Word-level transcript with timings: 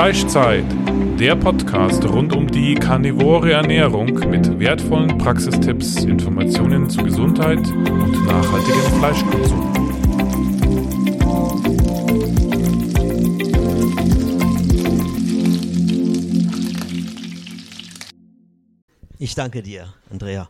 Fleischzeit, 0.00 0.64
der 1.18 1.36
Podcast 1.36 2.02
rund 2.06 2.34
um 2.34 2.50
die 2.50 2.74
karnivore 2.74 3.52
Ernährung 3.52 4.06
mit 4.30 4.58
wertvollen 4.58 5.18
Praxistipps, 5.18 6.04
Informationen 6.04 6.88
zu 6.88 7.02
Gesundheit 7.02 7.58
und 7.58 8.24
nachhaltigem 8.24 8.80
Fleischkonsum. 8.98 9.74
Ich 19.18 19.34
danke 19.34 19.62
dir, 19.62 19.92
Andrea. 20.08 20.48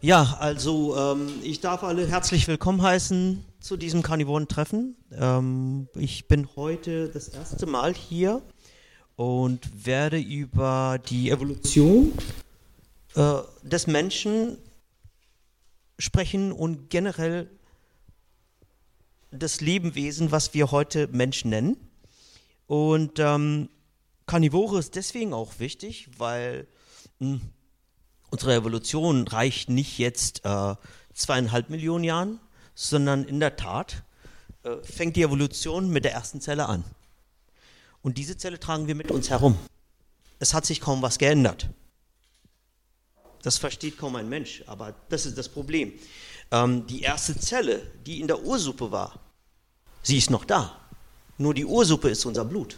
Ja, 0.00 0.36
also 0.40 0.96
ähm, 0.96 1.28
ich 1.44 1.60
darf 1.60 1.84
alle 1.84 2.08
herzlich 2.08 2.48
willkommen 2.48 2.82
heißen 2.82 3.44
zu 3.60 3.76
diesem 3.76 4.02
Karnivoren-Treffen. 4.02 4.96
Ähm, 5.12 5.88
ich 5.94 6.26
bin 6.26 6.48
heute 6.56 7.08
das 7.08 7.28
erste 7.28 7.66
Mal 7.66 7.94
hier 7.94 8.42
und 9.16 9.86
werde 9.86 10.18
über 10.18 10.98
die 11.08 11.30
Evolution 11.30 12.12
äh, 13.14 13.36
des 13.62 13.86
Menschen 13.86 14.58
sprechen 15.98 16.52
und 16.52 16.90
generell 16.90 17.48
das 19.30 19.60
Lebewesen, 19.60 20.32
was 20.32 20.54
wir 20.54 20.70
heute 20.70 21.08
Mensch 21.08 21.44
nennen. 21.44 21.76
Und 22.66 23.18
ähm, 23.18 23.68
Karnivore 24.26 24.78
ist 24.78 24.94
deswegen 24.94 25.32
auch 25.32 25.58
wichtig, 25.58 26.08
weil 26.18 26.66
mh, 27.18 27.34
hm, 27.34 27.40
unsere 28.30 28.54
Evolution 28.54 29.28
reicht 29.28 29.68
nicht 29.68 29.98
jetzt 29.98 30.44
äh, 30.44 30.74
zweieinhalb 31.12 31.70
Millionen 31.70 32.04
Jahren, 32.04 32.40
sondern 32.74 33.24
in 33.24 33.38
der 33.38 33.56
Tat 33.56 34.02
äh, 34.64 34.76
fängt 34.82 35.16
die 35.16 35.22
Evolution 35.22 35.90
mit 35.90 36.04
der 36.04 36.12
ersten 36.12 36.40
Zelle 36.40 36.66
an. 36.66 36.84
Und 38.04 38.18
diese 38.18 38.36
Zelle 38.36 38.60
tragen 38.60 38.86
wir 38.86 38.94
mit 38.94 39.10
uns 39.10 39.30
herum. 39.30 39.58
Es 40.38 40.52
hat 40.52 40.66
sich 40.66 40.78
kaum 40.80 41.00
was 41.00 41.18
geändert. 41.18 41.70
Das 43.42 43.56
versteht 43.56 43.96
kaum 43.96 44.14
ein 44.16 44.28
Mensch, 44.28 44.62
aber 44.66 44.94
das 45.08 45.24
ist 45.24 45.38
das 45.38 45.48
Problem. 45.48 45.94
Ähm, 46.50 46.86
die 46.86 47.00
erste 47.00 47.38
Zelle, 47.38 47.80
die 48.06 48.20
in 48.20 48.26
der 48.26 48.44
Ursuppe 48.44 48.92
war, 48.92 49.18
sie 50.02 50.18
ist 50.18 50.30
noch 50.30 50.44
da. 50.44 50.78
Nur 51.38 51.54
die 51.54 51.64
Ursuppe 51.64 52.10
ist 52.10 52.26
unser 52.26 52.44
Blut. 52.44 52.76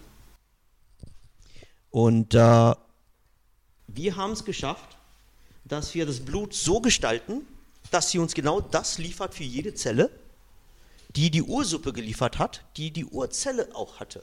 Und 1.90 2.34
äh, 2.34 2.74
wir 3.88 4.16
haben 4.16 4.32
es 4.32 4.44
geschafft, 4.44 4.96
dass 5.64 5.92
wir 5.94 6.06
das 6.06 6.20
Blut 6.20 6.54
so 6.54 6.80
gestalten, 6.80 7.44
dass 7.90 8.12
sie 8.12 8.20
uns 8.20 8.32
genau 8.32 8.60
das 8.60 8.98
liefert 8.98 9.34
für 9.34 9.44
jede 9.44 9.74
Zelle, 9.74 10.08
die 11.16 11.32
die 11.32 11.42
Ursuppe 11.42 11.92
geliefert 11.92 12.38
hat, 12.38 12.64
die 12.76 12.92
die 12.92 13.06
Urzelle 13.06 13.74
auch 13.74 13.98
hatte. 13.98 14.22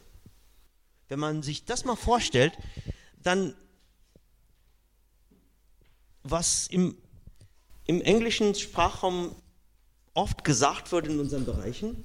Wenn 1.13 1.19
man 1.19 1.43
sich 1.43 1.63
das 1.63 1.85
mal 1.85 1.95
vorstellt, 1.95 2.57
dann 3.21 3.53
was 6.23 6.65
im, 6.65 6.97
im 7.85 8.01
englischen 8.01 8.55
Sprachraum 8.55 9.35
oft 10.15 10.43
gesagt 10.43 10.91
wird 10.91 11.05
in 11.05 11.19
unseren 11.19 11.45
Bereichen, 11.45 12.03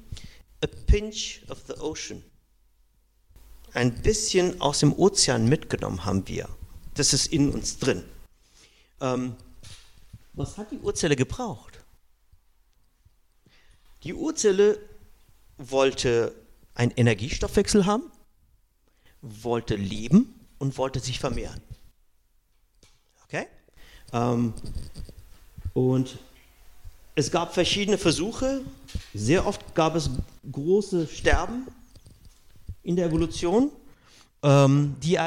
a 0.62 0.66
pinch 0.66 1.40
of 1.48 1.56
the 1.68 1.72
ocean. 1.80 2.22
Ein 3.72 4.02
bisschen 4.02 4.60
aus 4.60 4.80
dem 4.80 4.92
Ozean 4.92 5.48
mitgenommen 5.48 6.04
haben 6.04 6.28
wir. 6.28 6.46
Das 6.92 7.14
ist 7.14 7.32
in 7.32 7.48
uns 7.48 7.78
drin. 7.78 8.04
Ähm, 9.00 9.36
was 10.34 10.58
hat 10.58 10.70
die 10.70 10.80
Urzelle 10.80 11.16
gebraucht? 11.16 11.82
Die 14.02 14.12
Urzelle 14.12 14.78
wollte 15.56 16.34
einen 16.74 16.90
Energiestoffwechsel 16.90 17.86
haben, 17.86 18.12
wollte 19.22 19.76
leben 19.76 20.34
und 20.58 20.78
wollte 20.78 21.00
sich 21.00 21.18
vermehren. 21.18 21.60
Okay? 23.24 23.46
Ähm, 24.12 24.54
und 25.74 26.18
es 27.14 27.30
gab 27.30 27.54
verschiedene 27.54 27.98
Versuche. 27.98 28.62
Sehr 29.14 29.46
oft 29.46 29.74
gab 29.74 29.96
es 29.96 30.10
große 30.50 31.06
Sterben 31.08 31.66
in 32.82 32.96
der 32.96 33.06
Evolution. 33.06 33.72
Ähm, 34.42 34.96
die 35.02 35.18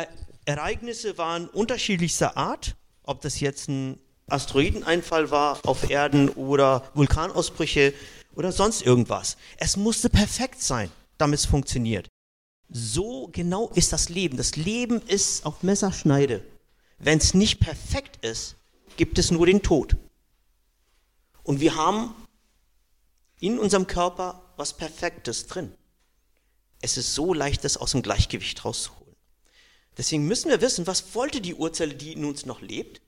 Ereignisse 0.45 1.17
waren 1.17 1.47
unterschiedlichster 1.47 2.37
Art, 2.37 2.75
ob 3.03 3.21
das 3.21 3.39
jetzt 3.39 3.67
ein 3.67 3.99
Asteroideneinfall 4.27 5.31
war 5.31 5.59
auf 5.65 5.89
Erden 5.89 6.29
oder 6.29 6.83
Vulkanausbrüche 6.93 7.93
oder 8.35 8.51
sonst 8.51 8.81
irgendwas. 8.81 9.37
Es 9.57 9.75
musste 9.75 10.09
perfekt 10.09 10.61
sein, 10.61 10.89
damit 11.17 11.39
es 11.39 11.45
funktioniert. 11.45 12.07
So 12.71 13.27
genau 13.33 13.69
ist 13.69 13.91
das 13.91 14.07
Leben. 14.07 14.37
Das 14.37 14.55
Leben 14.55 15.01
ist 15.01 15.45
auf 15.45 15.61
Messerschneide. 15.61 16.43
Wenn 16.99 17.17
es 17.17 17.33
nicht 17.33 17.59
perfekt 17.59 18.25
ist, 18.25 18.55
gibt 18.95 19.19
es 19.19 19.29
nur 19.29 19.45
den 19.45 19.61
Tod. 19.61 19.97
Und 21.43 21.59
wir 21.59 21.75
haben 21.75 22.15
in 23.41 23.59
unserem 23.59 23.87
Körper 23.87 24.41
was 24.55 24.77
Perfektes 24.77 25.47
drin. 25.47 25.73
Es 26.79 26.97
ist 26.97 27.13
so 27.13 27.33
leicht, 27.33 27.63
das 27.65 27.75
aus 27.77 27.91
dem 27.91 28.03
Gleichgewicht 28.03 28.63
rauszuholen. 28.63 29.15
Deswegen 29.97 30.25
müssen 30.25 30.49
wir 30.49 30.61
wissen, 30.61 30.87
was 30.87 31.13
wollte 31.13 31.41
die 31.41 31.55
Urzelle, 31.55 31.93
die 31.93 32.13
in 32.13 32.23
uns 32.23 32.45
noch 32.45 32.61
lebt? 32.61 33.01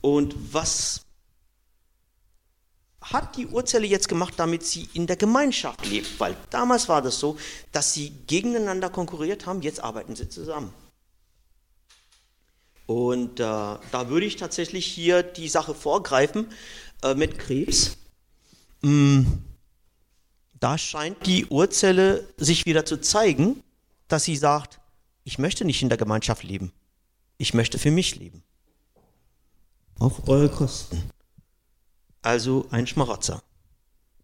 Und 0.00 0.34
was 0.52 1.06
hat 3.02 3.36
die 3.36 3.46
Urzelle 3.46 3.86
jetzt 3.86 4.08
gemacht, 4.08 4.34
damit 4.36 4.64
sie 4.64 4.88
in 4.94 5.06
der 5.06 5.16
Gemeinschaft 5.16 5.86
lebt? 5.86 6.18
Weil 6.18 6.36
damals 6.50 6.88
war 6.88 7.02
das 7.02 7.18
so, 7.18 7.36
dass 7.72 7.92
sie 7.92 8.12
gegeneinander 8.26 8.90
konkurriert 8.90 9.46
haben, 9.46 9.62
jetzt 9.62 9.82
arbeiten 9.82 10.16
sie 10.16 10.28
zusammen. 10.28 10.72
Und 12.86 13.40
äh, 13.40 13.42
da 13.42 14.08
würde 14.08 14.26
ich 14.26 14.36
tatsächlich 14.36 14.86
hier 14.86 15.22
die 15.22 15.48
Sache 15.48 15.74
vorgreifen 15.74 16.46
äh, 17.02 17.14
mit 17.14 17.38
Krebs. 17.38 17.96
Mm, 18.82 19.22
da 20.58 20.78
scheint 20.78 21.26
die 21.26 21.46
Urzelle 21.46 22.28
sich 22.36 22.66
wieder 22.66 22.84
zu 22.84 23.00
zeigen, 23.00 23.62
dass 24.08 24.24
sie 24.24 24.36
sagt, 24.36 24.80
ich 25.24 25.38
möchte 25.38 25.64
nicht 25.64 25.82
in 25.82 25.88
der 25.88 25.98
Gemeinschaft 25.98 26.42
leben, 26.42 26.72
ich 27.38 27.54
möchte 27.54 27.78
für 27.78 27.90
mich 27.90 28.16
leben 28.16 28.42
auf 29.98 30.28
eure 30.28 30.48
Kosten. 30.48 31.02
Also 32.22 32.66
ein 32.70 32.86
Schmarotzer. 32.86 33.42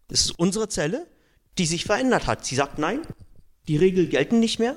Das 0.07 0.21
ist 0.21 0.39
unsere 0.39 0.69
Zelle, 0.69 1.05
die 1.57 1.65
sich 1.65 1.83
verändert 1.83 2.25
hat. 2.27 2.45
Sie 2.45 2.55
sagt, 2.55 2.79
nein, 2.79 3.01
die 3.67 3.77
Regeln 3.77 4.09
gelten 4.09 4.39
nicht 4.39 4.59
mehr. 4.59 4.75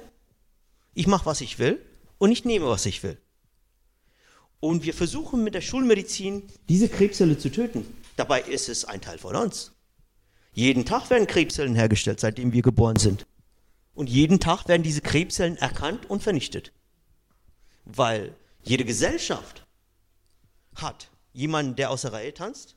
Ich 0.95 1.07
mache, 1.07 1.27
was 1.27 1.41
ich 1.41 1.59
will 1.59 1.81
und 2.19 2.33
ich 2.33 2.45
nehme, 2.45 2.69
was 2.69 2.85
ich 2.85 3.03
will. 3.03 3.17
Und 4.61 4.85
wir 4.85 4.95
versuchen 4.95 5.43
mit 5.43 5.55
der 5.55 5.61
Schulmedizin, 5.61 6.45
diese 6.69 6.89
Krebszelle 6.89 7.39
zu 7.39 7.51
töten. 7.51 7.87
Dabei 8.17 8.43
ist 8.43 8.69
es 8.69 8.85
ein 8.85 9.01
Teil 9.01 9.19
von 9.19 9.35
uns. 9.35 9.73
Jeden 10.53 10.85
Tag 10.85 11.09
werden 11.09 11.27
Krebszellen 11.27 11.75
hergestellt, 11.75 12.21
seitdem 12.21 12.53
wir 12.53 12.63
geboren 12.63 12.97
sind. 12.97 13.27
Und 13.95 14.09
jeden 14.09 14.39
Tag 14.39 14.69
werden 14.69 14.83
diese 14.83 15.01
Krebszellen 15.01 15.57
erkannt 15.57 16.09
und 16.11 16.23
vernichtet. 16.23 16.73
Weil 17.85 18.35
jede 18.63 18.85
Gesellschaft 18.85 19.67
hat 20.75 21.11
jemanden, 21.33 21.77
der 21.77 21.91
aus 21.91 22.03
der 22.03 22.13
Reihe 22.13 22.35
tanzt, 22.35 22.77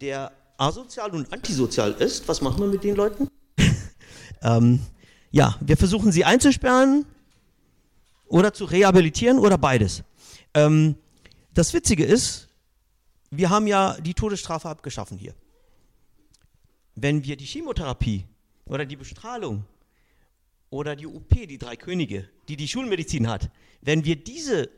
der 0.00 0.32
asozial 0.58 1.10
und 1.10 1.32
antisozial 1.32 1.92
ist, 1.92 2.26
was 2.28 2.40
machen 2.40 2.60
wir 2.60 2.68
mit 2.68 2.84
den 2.84 2.96
Leuten? 2.96 3.28
ähm, 4.42 4.80
ja, 5.30 5.56
wir 5.60 5.76
versuchen 5.76 6.12
sie 6.12 6.24
einzusperren 6.24 7.04
oder 8.26 8.52
zu 8.52 8.64
rehabilitieren 8.64 9.38
oder 9.38 9.58
beides. 9.58 10.02
Ähm, 10.54 10.96
das 11.52 11.72
Witzige 11.74 12.04
ist, 12.04 12.48
wir 13.30 13.50
haben 13.50 13.66
ja 13.66 13.98
die 14.00 14.14
Todesstrafe 14.14 14.68
abgeschaffen 14.68 15.18
hier. 15.18 15.34
Wenn 16.94 17.24
wir 17.24 17.36
die 17.36 17.44
Chemotherapie 17.44 18.24
oder 18.64 18.84
die 18.84 18.96
Bestrahlung 18.96 19.64
oder 20.70 20.96
die 20.96 21.06
OP, 21.06 21.28
die 21.28 21.58
drei 21.58 21.76
Könige, 21.76 22.28
die 22.48 22.56
die 22.56 22.68
Schulmedizin 22.68 23.28
hat, 23.28 23.50
wenn 23.82 24.04
wir 24.04 24.16
diese 24.16 24.70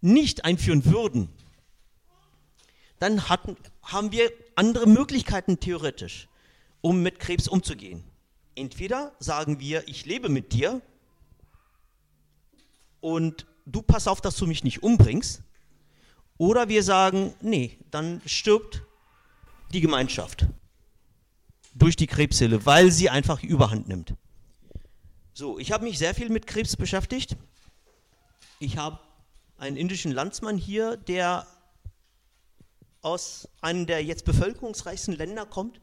nicht 0.00 0.44
einführen 0.44 0.84
würden, 0.84 1.28
dann 3.02 3.28
hatten, 3.28 3.56
haben 3.82 4.12
wir 4.12 4.30
andere 4.54 4.86
Möglichkeiten 4.86 5.58
theoretisch, 5.58 6.28
um 6.82 7.02
mit 7.02 7.18
Krebs 7.18 7.48
umzugehen. 7.48 8.04
Entweder 8.54 9.12
sagen 9.18 9.58
wir, 9.58 9.88
ich 9.88 10.06
lebe 10.06 10.28
mit 10.28 10.52
dir 10.52 10.80
und 13.00 13.46
du 13.66 13.82
pass 13.82 14.06
auf, 14.06 14.20
dass 14.20 14.36
du 14.36 14.46
mich 14.46 14.62
nicht 14.62 14.84
umbringst, 14.84 15.42
oder 16.38 16.68
wir 16.68 16.82
sagen, 16.82 17.34
nee, 17.40 17.78
dann 17.90 18.22
stirbt 18.24 18.82
die 19.72 19.80
Gemeinschaft 19.80 20.46
durch 21.74 21.96
die 21.96 22.06
Krebszelle, 22.06 22.66
weil 22.66 22.90
sie 22.90 23.10
einfach 23.10 23.42
Überhand 23.42 23.88
nimmt. 23.88 24.14
So, 25.34 25.58
ich 25.58 25.72
habe 25.72 25.84
mich 25.84 25.98
sehr 25.98 26.14
viel 26.14 26.30
mit 26.30 26.46
Krebs 26.46 26.76
beschäftigt. 26.76 27.36
Ich 28.60 28.76
habe 28.76 28.98
einen 29.58 29.76
indischen 29.76 30.12
Landsmann 30.12 30.56
hier, 30.56 30.96
der 30.96 31.46
aus 33.02 33.48
einem 33.60 33.86
der 33.86 34.04
jetzt 34.04 34.24
bevölkerungsreichsten 34.24 35.14
Länder 35.14 35.44
kommt, 35.44 35.80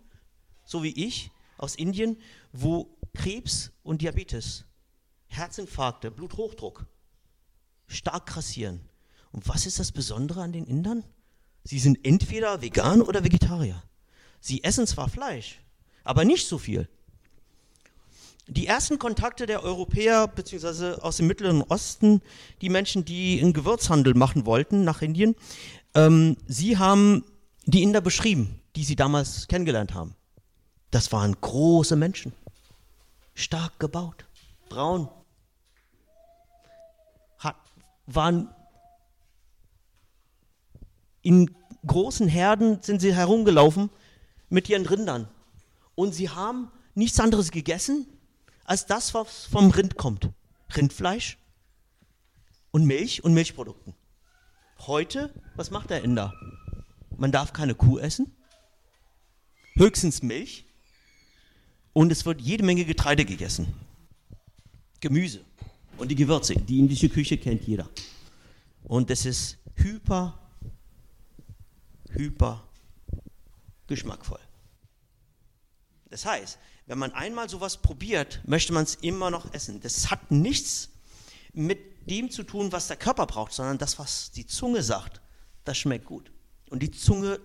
so 0.65 0.83
wie 0.83 1.05
ich, 1.05 1.31
aus 1.57 1.75
Indien, 1.75 2.17
wo 2.53 2.97
Krebs 3.13 3.71
und 3.83 4.01
Diabetes 4.01 4.65
Herzinfarkte, 5.27 6.09
Bluthochdruck 6.09 6.87
stark 7.87 8.25
grassieren. 8.25 8.81
Und 9.31 9.47
was 9.47 9.65
ist 9.65 9.79
das 9.79 9.91
Besondere 9.91 10.41
an 10.41 10.53
den 10.53 10.65
Indern? 10.65 11.03
Sie 11.63 11.79
sind 11.79 12.05
entweder 12.05 12.61
vegan 12.61 13.01
oder 13.01 13.23
Vegetarier. 13.23 13.83
Sie 14.39 14.63
essen 14.63 14.87
zwar 14.87 15.09
Fleisch, 15.09 15.59
aber 16.03 16.25
nicht 16.25 16.47
so 16.47 16.57
viel. 16.57 16.87
Die 18.47 18.65
ersten 18.65 18.97
Kontakte 18.97 19.45
der 19.45 19.61
Europäer 19.61 20.27
bzw. 20.27 21.01
aus 21.01 21.17
dem 21.17 21.27
Mittleren 21.27 21.61
Osten, 21.61 22.21
die 22.61 22.69
Menschen, 22.69 23.05
die 23.05 23.39
einen 23.39 23.53
Gewürzhandel 23.53 24.15
machen 24.15 24.47
wollten 24.47 24.83
nach 24.83 25.03
Indien, 25.03 25.35
ähm, 25.95 26.37
sie 26.47 26.77
haben 26.77 27.23
die 27.65 27.83
Inder 27.83 28.01
beschrieben, 28.01 28.59
die 28.75 28.83
sie 28.83 28.95
damals 28.95 29.47
kennengelernt 29.47 29.93
haben. 29.93 30.15
Das 30.91 31.11
waren 31.11 31.39
große 31.39 31.95
Menschen, 31.95 32.33
stark 33.35 33.79
gebaut, 33.79 34.25
braun, 34.69 35.09
hat, 37.37 37.55
waren 38.07 38.49
in 41.21 41.53
großen 41.85 42.27
Herden 42.27 42.81
sind 42.81 43.01
sie 43.01 43.13
herumgelaufen 43.13 43.89
mit 44.49 44.69
ihren 44.69 44.85
Rindern. 44.85 45.27
Und 45.95 46.13
sie 46.13 46.29
haben 46.29 46.71
nichts 46.95 47.19
anderes 47.19 47.51
gegessen, 47.51 48.07
als 48.63 48.85
das, 48.85 49.13
was 49.13 49.45
vom 49.45 49.69
Rind 49.71 49.97
kommt. 49.97 50.29
Rindfleisch 50.75 51.37
und 52.71 52.85
Milch 52.85 53.23
und 53.23 53.33
Milchprodukten. 53.33 53.93
Heute, 54.79 55.33
was 55.55 55.71
macht 55.71 55.89
der 55.89 56.03
Inder? 56.03 56.33
Man 57.17 57.31
darf 57.31 57.53
keine 57.53 57.75
Kuh 57.75 57.99
essen, 57.99 58.31
höchstens 59.75 60.23
Milch 60.23 60.65
und 61.93 62.11
es 62.11 62.25
wird 62.25 62.41
jede 62.41 62.63
Menge 62.63 62.85
Getreide 62.85 63.25
gegessen. 63.25 63.73
Gemüse 65.01 65.41
und 65.97 66.09
die 66.09 66.15
Gewürze. 66.15 66.55
Die 66.55 66.79
indische 66.79 67.09
Küche 67.09 67.37
kennt 67.37 67.67
jeder. 67.67 67.89
Und 68.83 69.11
es 69.11 69.25
ist 69.25 69.57
hyper 69.75 70.39
hyper 72.11 72.63
geschmackvoll. 73.87 74.39
Das 76.09 76.25
heißt, 76.25 76.57
wenn 76.87 76.97
man 76.97 77.11
einmal 77.13 77.49
sowas 77.49 77.77
probiert, 77.77 78.41
möchte 78.47 78.73
man 78.73 78.83
es 78.83 78.95
immer 78.95 79.29
noch 79.29 79.53
essen. 79.53 79.79
Das 79.81 80.09
hat 80.09 80.31
nichts 80.31 80.89
mit 81.53 81.88
dem 82.09 82.29
zu 82.29 82.43
tun, 82.43 82.71
was 82.71 82.87
der 82.87 82.97
Körper 82.97 83.25
braucht, 83.25 83.53
sondern 83.53 83.77
das, 83.77 83.99
was 83.99 84.31
die 84.31 84.45
Zunge 84.45 84.83
sagt, 84.83 85.21
das 85.63 85.77
schmeckt 85.77 86.05
gut. 86.05 86.31
Und 86.69 86.81
die 86.81 86.91
Zunge 86.91 87.39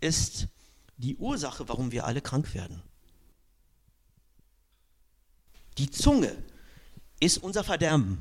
ist 0.00 0.48
die 0.96 1.16
Ursache, 1.16 1.68
warum 1.68 1.92
wir 1.92 2.04
alle 2.04 2.20
krank 2.20 2.54
werden. 2.54 2.82
Die 5.78 5.90
Zunge 5.90 6.36
ist 7.20 7.38
unser 7.38 7.64
Verderben, 7.64 8.18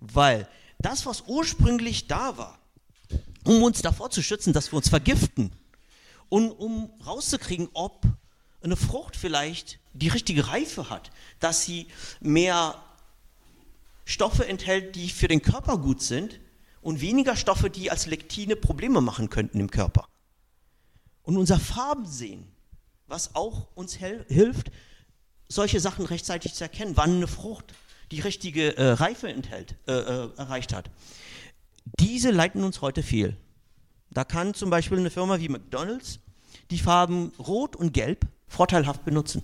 weil 0.00 0.48
das, 0.78 1.06
was 1.06 1.22
ursprünglich 1.26 2.06
da 2.06 2.36
war, 2.36 2.58
um 3.44 3.62
uns 3.62 3.80
davor 3.82 4.10
zu 4.10 4.22
schützen, 4.22 4.52
dass 4.52 4.72
wir 4.72 4.76
uns 4.76 4.88
vergiften 4.88 5.52
und 6.28 6.50
um 6.50 6.90
rauszukriegen, 7.04 7.68
ob 7.74 8.04
eine 8.62 8.76
Frucht 8.76 9.16
vielleicht 9.16 9.78
die 9.92 10.08
richtige 10.08 10.48
Reife 10.48 10.90
hat, 10.90 11.10
dass 11.38 11.62
sie 11.64 11.86
mehr 12.20 12.82
Stoffe 14.06 14.46
enthält, 14.46 14.94
die 14.94 15.10
für 15.10 15.26
den 15.26 15.42
Körper 15.42 15.76
gut 15.78 16.00
sind 16.00 16.40
und 16.80 17.00
weniger 17.00 17.34
Stoffe, 17.34 17.68
die 17.68 17.90
als 17.90 18.06
Lektine 18.06 18.54
Probleme 18.54 19.00
machen 19.00 19.28
könnten 19.30 19.58
im 19.58 19.68
Körper. 19.68 20.08
Und 21.24 21.36
unser 21.36 21.58
Farbensehen, 21.58 22.46
was 23.08 23.34
auch 23.34 23.66
uns 23.74 23.96
hilft, 23.96 24.70
solche 25.48 25.80
Sachen 25.80 26.06
rechtzeitig 26.06 26.54
zu 26.54 26.62
erkennen, 26.62 26.96
wann 26.96 27.16
eine 27.16 27.26
Frucht 27.26 27.74
die 28.12 28.20
richtige 28.20 28.76
äh, 28.76 28.92
Reife 28.92 29.28
enthält, 29.28 29.74
äh, 29.88 29.92
äh, 29.92 30.30
erreicht 30.36 30.72
hat. 30.72 30.88
Diese 31.98 32.30
leiten 32.30 32.62
uns 32.62 32.80
heute 32.80 33.02
fehl. 33.02 33.36
Da 34.10 34.22
kann 34.22 34.54
zum 34.54 34.70
Beispiel 34.70 34.98
eine 34.98 35.10
Firma 35.10 35.40
wie 35.40 35.48
McDonald's 35.48 36.20
die 36.70 36.78
Farben 36.78 37.32
Rot 37.40 37.74
und 37.74 37.92
Gelb 37.92 38.24
vorteilhaft 38.46 39.04
benutzen. 39.04 39.42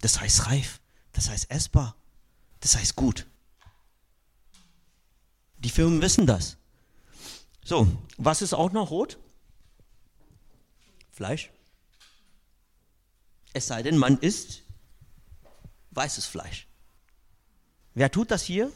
Das 0.00 0.18
heißt 0.18 0.46
reif, 0.46 0.80
das 1.12 1.28
heißt 1.28 1.50
essbar, 1.50 1.96
das 2.60 2.76
heißt 2.76 2.96
gut. 2.96 3.26
Die 5.58 5.70
Firmen 5.70 6.00
wissen 6.00 6.26
das. 6.26 6.56
So, 7.64 7.86
was 8.16 8.42
ist 8.42 8.54
auch 8.54 8.72
noch 8.72 8.90
rot? 8.90 9.18
Fleisch. 11.10 11.50
Es 13.52 13.66
sei 13.66 13.82
denn, 13.82 13.98
man 13.98 14.18
isst 14.18 14.62
weißes 15.90 16.26
Fleisch. 16.26 16.68
Wer 17.94 18.10
tut 18.10 18.30
das 18.30 18.42
hier? 18.42 18.70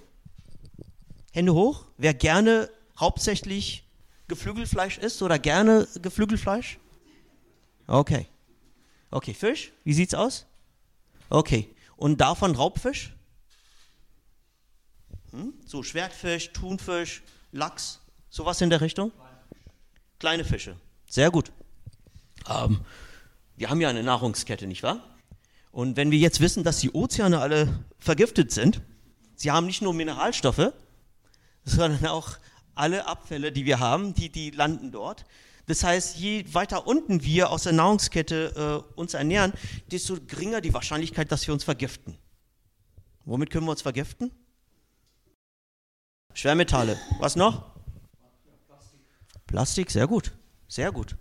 Hände 1.33 1.55
hoch. 1.55 1.87
Wer 1.97 2.15
gerne 2.15 2.69
hauptsächlich 2.99 3.85
Geflügelfleisch 4.29 4.99
isst 4.99 5.23
oder 5.23 5.39
gerne 5.39 5.87
Geflügelfleisch? 6.03 6.79
Okay. 7.87 8.27
Okay, 9.11 9.35
Fisch? 9.35 9.73
Wie 9.85 9.93
sieht's 9.93 10.15
aus? 10.15 10.47
Okay. 11.29 11.75
Und 11.97 12.21
davon 12.21 12.57
Raubfisch? 12.57 13.15
Hm? 15.33 15.55
So 15.67 15.83
Schwertfisch, 15.83 16.53
Thunfisch, 16.53 17.23
Lachs, 17.53 18.01
sowas 18.31 18.61
in 18.61 18.71
der 18.71 18.81
Richtung? 18.81 19.13
Kleine 20.19 20.45
Fische. 20.45 20.77
Sehr 21.09 21.31
gut. 21.31 21.51
Ähm, 22.49 22.81
wir 23.57 23.71
haben 23.71 23.81
ja 23.81 23.89
eine 23.89 24.03
Nahrungskette, 24.03 24.67
nicht 24.67 24.83
wahr? 24.83 25.03
Und 25.71 25.97
wenn 25.97 26.11
wir 26.11 26.19
jetzt 26.19 26.41
wissen, 26.41 26.65
dass 26.65 26.79
die 26.79 26.93
Ozeane 26.93 27.41
alle 27.41 27.85
vergiftet 27.99 28.53
sind, 28.53 28.83
sie 29.35 29.51
haben 29.51 29.67
nicht 29.67 29.83
nur 29.83 29.95
Mineralstoffe, 29.95 30.73
sondern 31.65 32.07
auch 32.07 32.39
alle 32.75 33.07
Abfälle, 33.07 33.53
die 33.53 33.65
wir 33.65 33.81
haben, 33.81 34.15
die, 34.15 34.31
die 34.31 34.51
landen 34.51 34.93
dort. 34.93 35.25
Das 35.67 35.85
heißt, 35.85 36.17
je 36.17 36.45
weiter 36.53 36.87
unten 36.87 37.23
wir 37.23 37.51
aus 37.51 37.63
der 37.63 37.73
Nahrungskette 37.73 38.85
äh, 38.97 38.99
uns 38.99 39.15
ernähren, 39.15 39.53
desto 39.91 40.19
geringer 40.27 40.61
die 40.61 40.75
Wahrscheinlichkeit, 40.75 41.31
dass 41.33 41.47
wir 41.47 41.55
uns 41.55 41.65
vergiften. 41.65 42.19
Womit 43.25 43.51
können 43.51 43.67
wir 43.67 43.71
uns 43.71 43.83
vergiften? 43.83 44.33
Schwermetalle. 46.35 46.99
Was 47.19 47.37
noch? 47.37 47.65
Plastik. 48.67 49.01
Plastik, 49.47 49.91
sehr 49.91 50.07
gut. 50.07 50.33
Sehr 50.69 50.93
gut. 50.93 51.17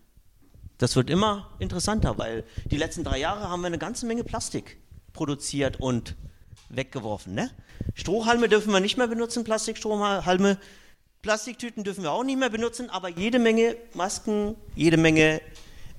Das 0.78 0.96
wird 0.96 1.10
immer 1.10 1.50
interessanter, 1.60 2.18
weil 2.18 2.44
die 2.66 2.78
letzten 2.78 3.04
drei 3.04 3.20
Jahre 3.20 3.50
haben 3.50 3.62
wir 3.62 3.68
eine 3.68 3.78
ganze 3.78 4.06
Menge 4.06 4.24
Plastik 4.24 4.78
produziert 5.14 5.80
und 5.80 6.16
weggeworfen. 6.70 7.34
Ne? 7.34 7.52
Strohhalme 7.94 8.50
dürfen 8.50 8.72
wir 8.72 8.80
nicht 8.80 8.98
mehr 8.98 9.08
benutzen, 9.08 9.44
Plastikstrohhalme. 9.44 10.58
Plastiktüten 11.22 11.84
dürfen 11.84 12.04
wir 12.04 12.12
auch 12.12 12.24
nicht 12.24 12.40
mehr 12.40 12.50
benutzen, 12.50 12.90
aber 12.90 13.10
jede 13.10 13.38
Menge 13.38 13.76
Masken, 13.94 14.56
jede 14.76 14.98
Menge 14.98 15.42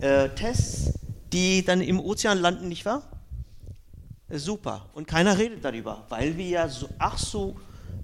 äh, 0.00 0.28
Tests, 0.30 0.98
die 1.32 1.64
dann 1.64 1.80
im 1.80 2.00
Ozean 2.00 2.38
landen, 2.38 2.68
nicht 2.68 2.84
wahr? 2.84 3.02
Super. 4.30 4.88
Und 4.94 5.06
keiner 5.06 5.38
redet 5.38 5.64
darüber, 5.64 6.06
weil 6.08 6.36
wir 6.36 6.46
ja 6.48 6.68
so, 6.68 6.88
ach 6.98 7.18
so 7.18 7.54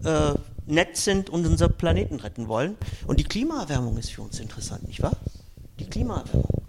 äh, 0.05 0.35
nett 0.69 0.97
sind 0.97 1.31
und 1.31 1.47
unseren 1.47 1.77
Planeten 1.77 2.21
retten 2.21 2.49
wollen. 2.49 2.77
Und 3.07 3.19
die 3.19 3.25
Klimaerwärmung 3.25 3.97
ist 3.99 4.13
für 4.13 4.23
uns 4.23 4.39
interessant, 4.39 4.87
nicht 4.87 5.03
wahr? 5.03 5.17
Die 5.79 5.89
Klimaerwärmung. 5.89 6.67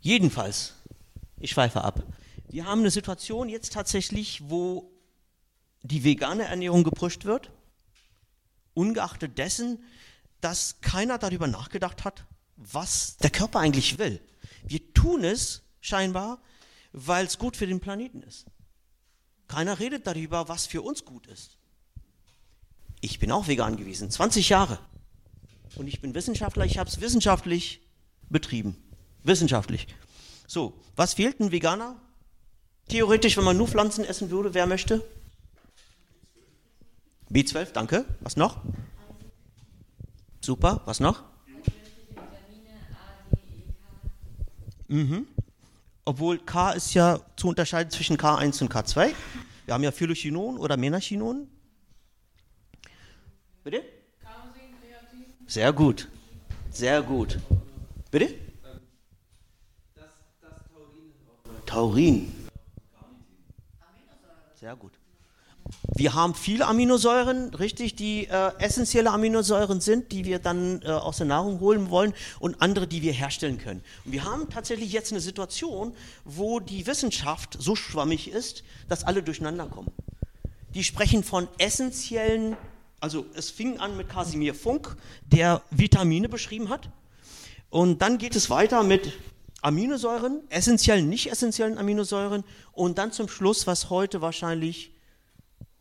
Jedenfalls, 0.00 0.74
ich 1.40 1.50
schweife 1.50 1.82
ab. 1.82 2.02
Wir 2.48 2.66
haben 2.66 2.80
eine 2.80 2.90
Situation 2.90 3.48
jetzt 3.48 3.72
tatsächlich, 3.72 4.42
wo 4.48 4.92
die 5.82 6.04
vegane 6.04 6.44
Ernährung 6.44 6.84
gepusht 6.84 7.24
wird, 7.24 7.50
ungeachtet 8.74 9.38
dessen, 9.38 9.82
dass 10.40 10.80
keiner 10.80 11.18
darüber 11.18 11.46
nachgedacht 11.46 12.04
hat, 12.04 12.26
was 12.56 13.16
der 13.16 13.30
Körper 13.30 13.60
eigentlich 13.60 13.98
will. 13.98 14.20
Wir 14.62 14.92
tun 14.92 15.24
es 15.24 15.62
scheinbar, 15.80 16.40
weil 16.92 17.26
es 17.26 17.38
gut 17.38 17.56
für 17.56 17.66
den 17.66 17.80
Planeten 17.80 18.22
ist. 18.22 18.46
Keiner 19.48 19.78
redet 19.78 20.06
darüber, 20.06 20.48
was 20.48 20.66
für 20.66 20.82
uns 20.82 21.04
gut 21.04 21.26
ist. 21.26 21.56
Ich 23.00 23.18
bin 23.18 23.30
auch 23.30 23.48
vegan 23.48 23.76
gewesen, 23.76 24.10
20 24.10 24.48
Jahre. 24.48 24.78
Und 25.76 25.88
ich 25.88 26.00
bin 26.00 26.14
Wissenschaftler, 26.14 26.64
ich 26.64 26.78
habe 26.78 26.88
es 26.88 27.00
wissenschaftlich 27.00 27.80
betrieben. 28.30 28.76
Wissenschaftlich. 29.22 29.86
So, 30.46 30.80
was 30.96 31.14
fehlt 31.14 31.40
ein 31.40 31.52
Veganer? 31.52 31.96
Theoretisch, 32.88 33.36
wenn 33.36 33.44
man 33.44 33.56
nur 33.56 33.68
Pflanzen 33.68 34.04
essen 34.04 34.30
würde, 34.30 34.54
wer 34.54 34.66
möchte? 34.66 35.02
B12, 37.30 37.72
danke. 37.72 38.04
Was 38.20 38.36
noch? 38.36 38.60
Super, 40.40 40.82
was 40.84 41.00
noch? 41.00 41.22
Mhm. 44.88 45.26
Obwohl 46.04 46.38
K 46.38 46.72
ist 46.72 46.94
ja 46.94 47.20
zu 47.36 47.48
unterscheiden 47.48 47.90
zwischen 47.90 48.16
K1 48.16 48.62
und 48.62 48.72
K2. 48.72 49.14
Wir 49.64 49.74
haben 49.74 49.82
ja 49.82 49.90
Phylochinon 49.90 50.58
oder 50.58 50.76
Menachinon. 50.76 51.48
Bitte? 53.62 53.82
Sehr 55.46 55.72
gut. 55.72 56.08
Sehr 56.70 57.02
gut. 57.02 57.38
Bitte? 58.10 58.34
Taurin. 61.64 62.32
Sehr 64.54 64.76
gut. 64.76 64.92
Wir 65.96 66.14
haben 66.14 66.34
viele 66.34 66.66
Aminosäuren, 66.66 67.54
richtig, 67.54 67.94
die 67.94 68.26
äh, 68.26 68.50
essentielle 68.58 69.12
Aminosäuren 69.12 69.80
sind, 69.80 70.10
die 70.10 70.24
wir 70.24 70.40
dann 70.40 70.82
äh, 70.82 70.88
aus 70.88 71.18
der 71.18 71.26
Nahrung 71.26 71.60
holen 71.60 71.88
wollen 71.88 72.14
und 72.40 72.60
andere, 72.60 72.88
die 72.88 73.00
wir 73.00 73.12
herstellen 73.12 73.58
können. 73.58 73.80
Und 74.04 74.10
wir 74.10 74.24
haben 74.24 74.50
tatsächlich 74.50 74.90
jetzt 74.90 75.12
eine 75.12 75.20
Situation, 75.20 75.94
wo 76.24 76.58
die 76.58 76.88
Wissenschaft 76.88 77.56
so 77.60 77.76
schwammig 77.76 78.28
ist, 78.28 78.64
dass 78.88 79.04
alle 79.04 79.22
durcheinander 79.22 79.66
kommen. 79.66 79.92
Die 80.74 80.82
sprechen 80.82 81.22
von 81.22 81.46
essentiellen, 81.58 82.56
also 82.98 83.24
es 83.34 83.50
fing 83.50 83.78
an 83.78 83.96
mit 83.96 84.08
Casimir 84.08 84.56
Funk, 84.56 84.96
der 85.26 85.62
Vitamine 85.70 86.28
beschrieben 86.28 86.70
hat. 86.70 86.90
Und 87.70 88.02
dann 88.02 88.18
geht 88.18 88.34
es 88.34 88.50
weiter 88.50 88.82
mit 88.82 89.12
Aminosäuren, 89.62 90.42
essentiellen, 90.48 91.08
nicht 91.08 91.30
essentiellen 91.30 91.78
Aminosäuren 91.78 92.42
und 92.72 92.98
dann 92.98 93.12
zum 93.12 93.28
Schluss, 93.28 93.68
was 93.68 93.90
heute 93.90 94.20
wahrscheinlich 94.20 94.93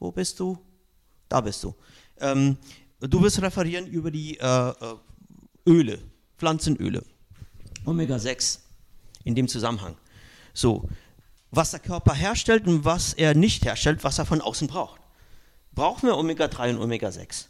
wo 0.03 0.11
bist 0.11 0.39
du? 0.39 0.57
Da 1.29 1.41
bist 1.41 1.63
du. 1.63 1.73
Ähm, 2.19 2.57
du 2.99 3.21
wirst 3.23 3.41
referieren 3.41 3.87
über 3.87 4.11
die 4.11 4.37
äh, 4.37 4.69
äh 4.69 4.95
Öle, 5.65 5.97
Pflanzenöle. 6.37 7.03
Omega-6 7.85 8.59
in 9.23 9.33
dem 9.33 9.47
Zusammenhang. 9.47 9.95
So, 10.53 10.89
was 11.51 11.71
der 11.71 11.79
Körper 11.79 12.13
herstellt 12.13 12.67
und 12.67 12.83
was 12.83 13.13
er 13.13 13.33
nicht 13.33 13.63
herstellt, 13.63 14.03
was 14.03 14.19
er 14.19 14.25
von 14.25 14.41
außen 14.41 14.67
braucht. 14.67 14.99
Brauchen 15.71 16.07
wir 16.07 16.17
Omega-3 16.17 16.71
und 16.71 16.81
Omega-6? 16.81 17.45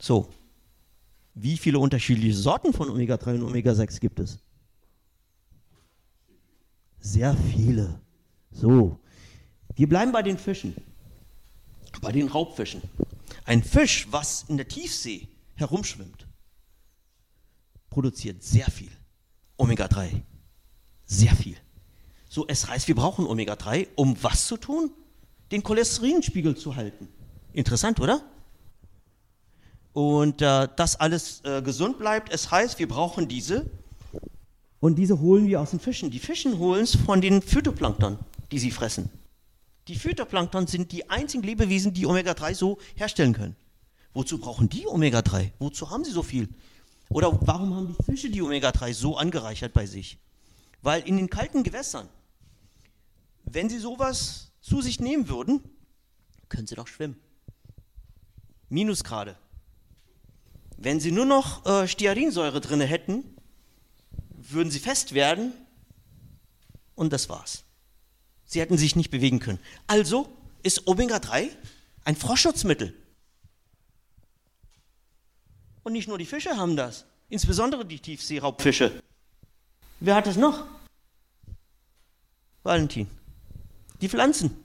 So, 0.00 0.28
wie 1.34 1.56
viele 1.56 1.80
unterschiedliche 1.80 2.36
Sorten 2.36 2.72
von 2.72 2.88
Omega-3 2.88 3.34
und 3.34 3.42
Omega-6 3.42 3.98
gibt 3.98 4.20
es? 4.20 4.38
Sehr 7.00 7.36
viele. 7.36 8.00
So, 8.52 9.00
wir 9.76 9.88
bleiben 9.88 10.12
bei 10.12 10.22
den 10.22 10.38
Fischen, 10.38 10.74
bei 12.00 12.12
den 12.12 12.28
Raubfischen. 12.28 12.82
Ein 13.44 13.62
Fisch, 13.62 14.06
was 14.10 14.44
in 14.48 14.56
der 14.56 14.68
Tiefsee 14.68 15.28
herumschwimmt, 15.56 16.26
produziert 17.90 18.42
sehr 18.42 18.70
viel 18.70 18.90
Omega-3. 19.56 20.22
Sehr 21.06 21.34
viel. 21.34 21.56
So, 22.28 22.46
es 22.48 22.68
heißt, 22.68 22.88
wir 22.88 22.94
brauchen 22.94 23.26
Omega-3, 23.26 23.88
um 23.94 24.16
was 24.22 24.46
zu 24.46 24.56
tun? 24.56 24.90
Den 25.52 25.62
Cholesterinspiegel 25.62 26.56
zu 26.56 26.74
halten. 26.74 27.08
Interessant, 27.52 28.00
oder? 28.00 28.22
Und 29.92 30.42
äh, 30.42 30.68
dass 30.74 30.96
alles 30.96 31.40
äh, 31.44 31.62
gesund 31.62 31.98
bleibt, 31.98 32.32
es 32.32 32.50
heißt, 32.50 32.78
wir 32.80 32.88
brauchen 32.88 33.28
diese. 33.28 33.70
Und 34.80 34.96
diese 34.96 35.20
holen 35.20 35.46
wir 35.46 35.60
aus 35.60 35.70
den 35.70 35.78
Fischen. 35.80 36.10
Die 36.10 36.18
Fischen 36.18 36.58
holen 36.58 36.82
es 36.82 36.96
von 36.96 37.20
den 37.20 37.40
Phytoplankton, 37.40 38.18
die 38.50 38.58
sie 38.58 38.72
fressen. 38.72 39.08
Die 39.88 39.96
Phytoplankton 39.96 40.66
sind 40.66 40.92
die 40.92 41.10
einzigen 41.10 41.42
Lebewesen, 41.42 41.92
die 41.92 42.06
Omega-3 42.06 42.54
so 42.54 42.78
herstellen 42.94 43.34
können. 43.34 43.56
Wozu 44.14 44.38
brauchen 44.38 44.68
die 44.68 44.86
Omega-3? 44.86 45.50
Wozu 45.58 45.90
haben 45.90 46.04
sie 46.04 46.12
so 46.12 46.22
viel? 46.22 46.48
Oder 47.10 47.38
warum 47.46 47.74
haben 47.74 47.96
die 47.98 48.04
Fische 48.04 48.30
die 48.30 48.40
Omega-3 48.40 48.94
so 48.94 49.16
angereichert 49.16 49.72
bei 49.72 49.86
sich? 49.86 50.18
Weil 50.80 51.02
in 51.02 51.16
den 51.16 51.28
kalten 51.28 51.62
Gewässern, 51.62 52.08
wenn 53.44 53.68
sie 53.68 53.78
sowas 53.78 54.52
zu 54.60 54.80
sich 54.80 55.00
nehmen 55.00 55.28
würden, 55.28 55.60
können 56.48 56.66
sie 56.66 56.76
doch 56.76 56.88
schwimmen. 56.88 57.16
Minusgrade. 58.68 59.36
Wenn 60.76 61.00
sie 61.00 61.12
nur 61.12 61.26
noch 61.26 61.64
äh, 61.66 61.86
Stearinsäure 61.86 62.60
drin 62.60 62.80
hätten, 62.80 63.24
würden 64.30 64.70
sie 64.70 64.80
fest 64.80 65.14
werden 65.14 65.52
und 66.94 67.12
das 67.12 67.28
war's. 67.28 67.63
Sie 68.54 68.60
hätten 68.60 68.78
sich 68.78 68.94
nicht 68.94 69.10
bewegen 69.10 69.40
können. 69.40 69.58
Also 69.88 70.28
ist 70.62 70.86
Omega-3 70.86 71.48
ein 72.04 72.14
Froschschutzmittel. 72.14 72.94
Und 75.82 75.92
nicht 75.92 76.06
nur 76.06 76.18
die 76.18 76.24
Fische 76.24 76.56
haben 76.56 76.76
das, 76.76 77.04
insbesondere 77.28 77.84
die 77.84 77.98
Tiefseeraubfische. 77.98 79.02
Wer 79.98 80.14
hat 80.14 80.28
es 80.28 80.36
noch? 80.36 80.68
Valentin. 82.62 83.08
Die 84.00 84.08
Pflanzen. 84.08 84.56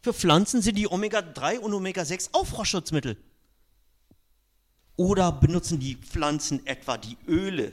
Für 0.00 0.14
Pflanzen 0.14 0.62
sind 0.62 0.78
die 0.78 0.86
Omega-3 0.88 1.58
und 1.58 1.74
Omega-6 1.74 2.28
auch 2.32 2.46
Froschschutzmittel. 2.46 3.16
Oder 4.94 5.32
benutzen 5.32 5.80
die 5.80 5.96
Pflanzen 5.96 6.64
etwa 6.64 6.96
die 6.96 7.18
Öle 7.26 7.72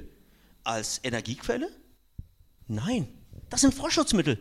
als 0.64 1.00
Energiequelle? 1.04 1.70
Nein, 2.68 3.08
das 3.52 3.62
sind 3.62 3.76
Froschschutzmittel 3.76 4.40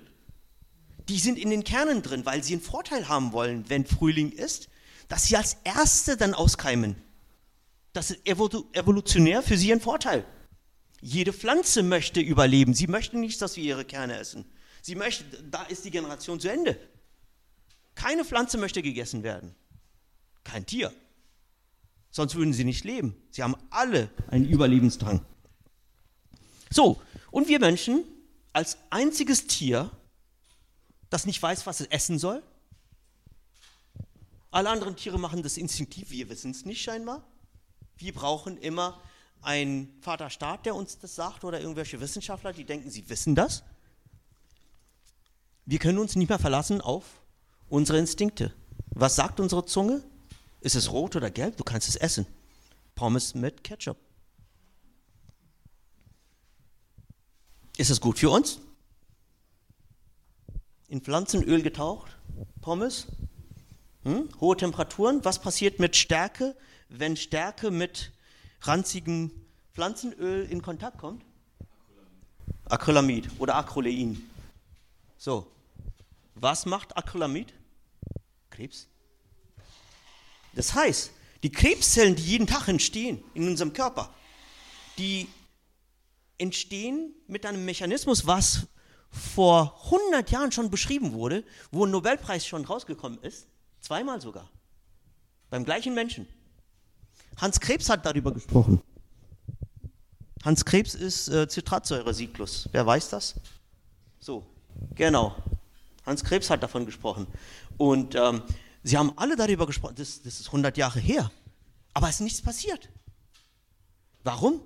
die 1.08 1.18
sind 1.18 1.38
in 1.38 1.50
den 1.50 1.64
Kernen 1.64 2.02
drin, 2.02 2.24
weil 2.24 2.42
sie 2.42 2.54
einen 2.54 2.62
Vorteil 2.62 3.08
haben 3.08 3.32
wollen, 3.32 3.68
wenn 3.68 3.84
Frühling 3.84 4.32
ist, 4.32 4.68
dass 5.08 5.26
sie 5.26 5.36
als 5.36 5.58
Erste 5.64 6.16
dann 6.16 6.34
auskeimen. 6.34 6.96
Das 7.92 8.10
ist 8.10 8.26
evolutionär 8.26 9.42
für 9.42 9.56
sie 9.56 9.72
ein 9.72 9.80
Vorteil. 9.80 10.24
Jede 11.00 11.32
Pflanze 11.32 11.82
möchte 11.82 12.20
überleben. 12.20 12.74
Sie 12.74 12.86
möchte 12.86 13.18
nicht, 13.18 13.40
dass 13.42 13.56
wir 13.56 13.64
ihre 13.64 13.84
Kerne 13.84 14.16
essen. 14.16 14.46
Sie 14.80 14.94
möchte, 14.94 15.24
da 15.50 15.62
ist 15.64 15.84
die 15.84 15.90
Generation 15.90 16.40
zu 16.40 16.48
Ende. 16.48 16.78
Keine 17.94 18.24
Pflanze 18.24 18.58
möchte 18.58 18.82
gegessen 18.82 19.22
werden. 19.22 19.54
Kein 20.42 20.66
Tier. 20.66 20.92
Sonst 22.10 22.34
würden 22.34 22.52
sie 22.52 22.64
nicht 22.64 22.84
leben. 22.84 23.14
Sie 23.30 23.42
haben 23.42 23.56
alle 23.70 24.08
einen 24.28 24.48
Überlebensdrang. 24.48 25.24
So, 26.70 27.00
und 27.30 27.48
wir 27.48 27.60
Menschen 27.60 28.04
als 28.52 28.78
einziges 28.90 29.46
Tier 29.46 29.90
das 31.10 31.26
nicht 31.26 31.42
weiß, 31.42 31.66
was 31.66 31.80
es 31.80 31.86
essen 31.88 32.18
soll? 32.18 32.42
Alle 34.50 34.70
anderen 34.70 34.96
Tiere 34.96 35.18
machen 35.18 35.42
das 35.42 35.56
instinktiv, 35.56 36.10
wir 36.10 36.28
wissen 36.28 36.52
es 36.52 36.64
nicht 36.64 36.82
scheinbar. 36.82 37.24
Wir 37.96 38.12
brauchen 38.12 38.56
immer 38.58 39.00
einen 39.42 40.00
Vaterstaat, 40.00 40.64
der 40.66 40.74
uns 40.74 40.98
das 40.98 41.14
sagt 41.14 41.44
oder 41.44 41.60
irgendwelche 41.60 42.00
Wissenschaftler, 42.00 42.52
die 42.52 42.64
denken, 42.64 42.90
sie 42.90 43.08
wissen 43.08 43.34
das. 43.34 43.62
Wir 45.66 45.78
können 45.78 45.98
uns 45.98 46.16
nicht 46.16 46.28
mehr 46.28 46.38
verlassen 46.38 46.80
auf 46.80 47.04
unsere 47.68 47.98
Instinkte. 47.98 48.52
Was 48.90 49.16
sagt 49.16 49.40
unsere 49.40 49.64
Zunge? 49.64 50.02
Ist 50.60 50.76
es 50.76 50.92
rot 50.92 51.16
oder 51.16 51.30
gelb? 51.30 51.56
Du 51.56 51.64
kannst 51.64 51.88
es 51.88 51.96
essen. 51.96 52.26
Pommes 52.94 53.34
mit 53.34 53.64
Ketchup. 53.64 53.96
Ist 57.76 57.90
es 57.90 58.00
gut 58.00 58.18
für 58.18 58.30
uns? 58.30 58.60
In 60.88 61.00
Pflanzenöl 61.00 61.62
getaucht, 61.62 62.16
Pommes, 62.60 63.06
hm? 64.04 64.28
hohe 64.40 64.56
Temperaturen. 64.56 65.24
Was 65.24 65.40
passiert 65.40 65.78
mit 65.78 65.96
Stärke, 65.96 66.56
wenn 66.88 67.16
Stärke 67.16 67.70
mit 67.70 68.12
ranzigem 68.62 69.30
Pflanzenöl 69.72 70.46
in 70.50 70.62
Kontakt 70.62 70.98
kommt? 70.98 71.24
Acrylamid 72.66 73.28
oder 73.38 73.56
Acrolein. 73.56 74.22
So, 75.18 75.46
was 76.34 76.66
macht 76.66 76.96
Acrylamid? 76.96 77.52
Krebs. 78.50 78.88
Das 80.54 80.74
heißt, 80.74 81.10
die 81.42 81.50
Krebszellen, 81.50 82.14
die 82.14 82.22
jeden 82.22 82.46
Tag 82.46 82.68
entstehen 82.68 83.22
in 83.34 83.48
unserem 83.48 83.72
Körper, 83.72 84.14
die 84.98 85.28
entstehen 86.38 87.14
mit 87.26 87.44
einem 87.46 87.64
Mechanismus, 87.64 88.26
was 88.26 88.66
vor 89.14 89.80
100 89.84 90.30
Jahren 90.30 90.50
schon 90.52 90.70
beschrieben 90.70 91.12
wurde, 91.12 91.44
wo 91.70 91.86
ein 91.86 91.90
Nobelpreis 91.90 92.46
schon 92.46 92.64
rausgekommen 92.64 93.20
ist, 93.22 93.46
zweimal 93.80 94.20
sogar, 94.20 94.50
beim 95.50 95.64
gleichen 95.64 95.94
Menschen. 95.94 96.26
Hans 97.36 97.60
Krebs 97.60 97.88
hat 97.88 98.04
darüber 98.04 98.32
gesprochen. 98.32 98.82
Hans 100.42 100.64
Krebs 100.64 100.94
ist 100.94 101.28
äh, 101.28 101.48
Zitratsäure-Cyklus. 101.48 102.68
Wer 102.72 102.84
weiß 102.84 103.10
das? 103.10 103.34
So, 104.18 104.44
genau. 104.94 105.34
Hans 106.04 106.22
Krebs 106.22 106.50
hat 106.50 106.62
davon 106.62 106.84
gesprochen. 106.84 107.26
Und 107.78 108.14
ähm, 108.14 108.42
sie 108.82 108.98
haben 108.98 109.12
alle 109.16 109.36
darüber 109.36 109.66
gesprochen, 109.66 109.94
das, 109.96 110.22
das 110.22 110.40
ist 110.40 110.48
100 110.48 110.76
Jahre 110.76 111.00
her. 111.00 111.30
Aber 111.94 112.08
es 112.08 112.16
ist 112.16 112.20
nichts 112.20 112.42
passiert. 112.42 112.88
Warum? 114.22 114.60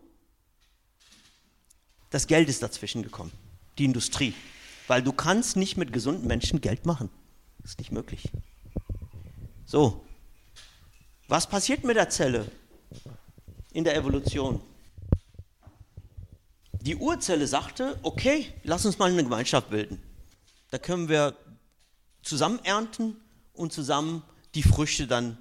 Das 2.11 2.27
Geld 2.27 2.49
ist 2.49 2.63
dazwischen 2.63 3.03
gekommen 3.03 3.33
die 3.79 3.85
Industrie. 3.85 4.35
Weil 4.87 5.03
du 5.03 5.13
kannst 5.13 5.57
nicht 5.57 5.77
mit 5.77 5.93
gesunden 5.93 6.27
Menschen 6.27 6.61
Geld 6.61 6.87
machen. 6.87 7.11
Das 7.61 7.73
ist 7.73 7.79
nicht 7.79 7.93
möglich. 7.93 8.31
So, 9.67 10.05
was 11.29 11.47
passiert 11.47 11.85
mit 11.85 11.97
der 11.97 12.09
Zelle 12.09 12.51
in 13.73 13.85
der 13.85 13.97
Evolution? 13.97 14.61
Die 16.81 16.97
Urzelle 16.97 17.47
sagte, 17.47 17.99
okay, 18.03 18.47
lass 18.65 18.87
uns 18.87 18.99
mal 18.99 19.11
eine 19.11 19.23
Gemeinschaft 19.23 19.69
bilden. 19.69 20.03
Da 20.71 20.79
können 20.79 21.09
wir 21.09 21.37
zusammen 22.23 22.61
ernten 22.65 23.17
und 23.53 23.73
zusammen 23.73 24.23
die 24.55 24.63
Früchte 24.63 25.07
dann 25.07 25.37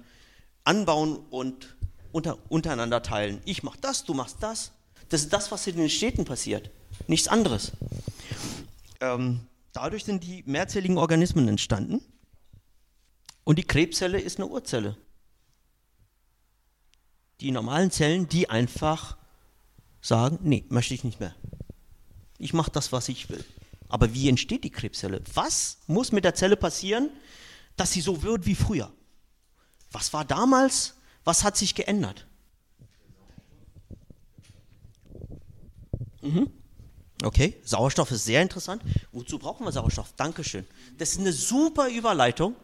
anbauen 0.64 1.16
und 1.30 1.76
unter, 2.12 2.38
untereinander 2.50 3.02
teilen. 3.02 3.40
Ich 3.44 3.62
mache 3.62 3.78
das, 3.80 4.04
du 4.04 4.12
machst 4.12 4.38
das. 4.40 4.72
Das 5.08 5.22
ist 5.22 5.32
das, 5.32 5.50
was 5.50 5.66
in 5.66 5.76
den 5.76 5.88
Städten 5.88 6.24
passiert. 6.24 6.70
Nichts 7.06 7.28
anderes. 7.28 7.72
Ähm, 9.00 9.48
Dadurch 9.72 10.04
sind 10.04 10.24
die 10.24 10.42
mehrzelligen 10.44 10.98
Organismen 10.98 11.46
entstanden. 11.46 12.02
Und 13.44 13.60
die 13.60 13.64
Krebszelle 13.64 14.20
ist 14.20 14.38
eine 14.38 14.48
Urzelle. 14.48 14.96
Die 17.40 17.52
normalen 17.52 17.92
Zellen, 17.92 18.28
die 18.28 18.50
einfach 18.50 19.16
sagen, 20.00 20.40
nee, 20.42 20.64
möchte 20.68 20.94
ich 20.94 21.04
nicht 21.04 21.20
mehr. 21.20 21.34
Ich 22.38 22.52
mache 22.54 22.72
das, 22.72 22.90
was 22.90 23.08
ich 23.08 23.30
will. 23.30 23.44
Aber 23.88 24.12
wie 24.14 24.28
entsteht 24.28 24.64
die 24.64 24.70
Krebszelle? 24.70 25.22
Was 25.32 25.78
muss 25.86 26.10
mit 26.10 26.24
der 26.24 26.34
Zelle 26.34 26.56
passieren, 26.56 27.10
dass 27.76 27.92
sie 27.92 28.00
so 28.00 28.22
wird 28.24 28.46
wie 28.46 28.56
früher? 28.56 28.92
Was 29.92 30.12
war 30.12 30.24
damals? 30.24 30.96
Was 31.22 31.44
hat 31.44 31.56
sich 31.56 31.76
geändert? 31.76 32.26
Mhm. 36.20 36.50
Okay, 37.24 37.56
Sauerstoff 37.64 38.12
ist 38.12 38.24
sehr 38.24 38.42
interessant. 38.42 38.82
Wozu 39.10 39.38
brauchen 39.38 39.64
wir 39.64 39.72
Sauerstoff? 39.72 40.12
Dankeschön. 40.16 40.66
Das 40.98 41.12
ist 41.12 41.20
eine 41.20 41.32
super 41.32 41.88
Überleitung. 41.88 42.54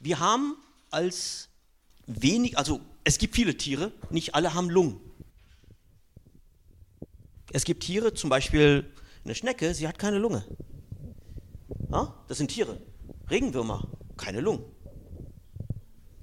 Wir 0.00 0.18
haben 0.20 0.56
als 0.90 1.48
wenig, 2.06 2.58
also 2.58 2.80
es 3.04 3.16
gibt 3.18 3.34
viele 3.34 3.56
Tiere, 3.56 3.92
nicht 4.10 4.34
alle 4.34 4.52
haben 4.52 4.68
Lungen. 4.68 5.00
Es 7.52 7.64
gibt 7.64 7.82
Tiere, 7.82 8.12
zum 8.14 8.28
Beispiel 8.28 8.90
eine 9.24 9.34
Schnecke, 9.34 9.74
sie 9.74 9.88
hat 9.88 9.98
keine 9.98 10.18
Lunge. 10.18 10.44
Ja, 11.90 12.14
das 12.28 12.38
sind 12.38 12.48
Tiere. 12.48 12.80
Regenwürmer, 13.30 13.88
keine 14.16 14.40
Lungen. 14.40 14.64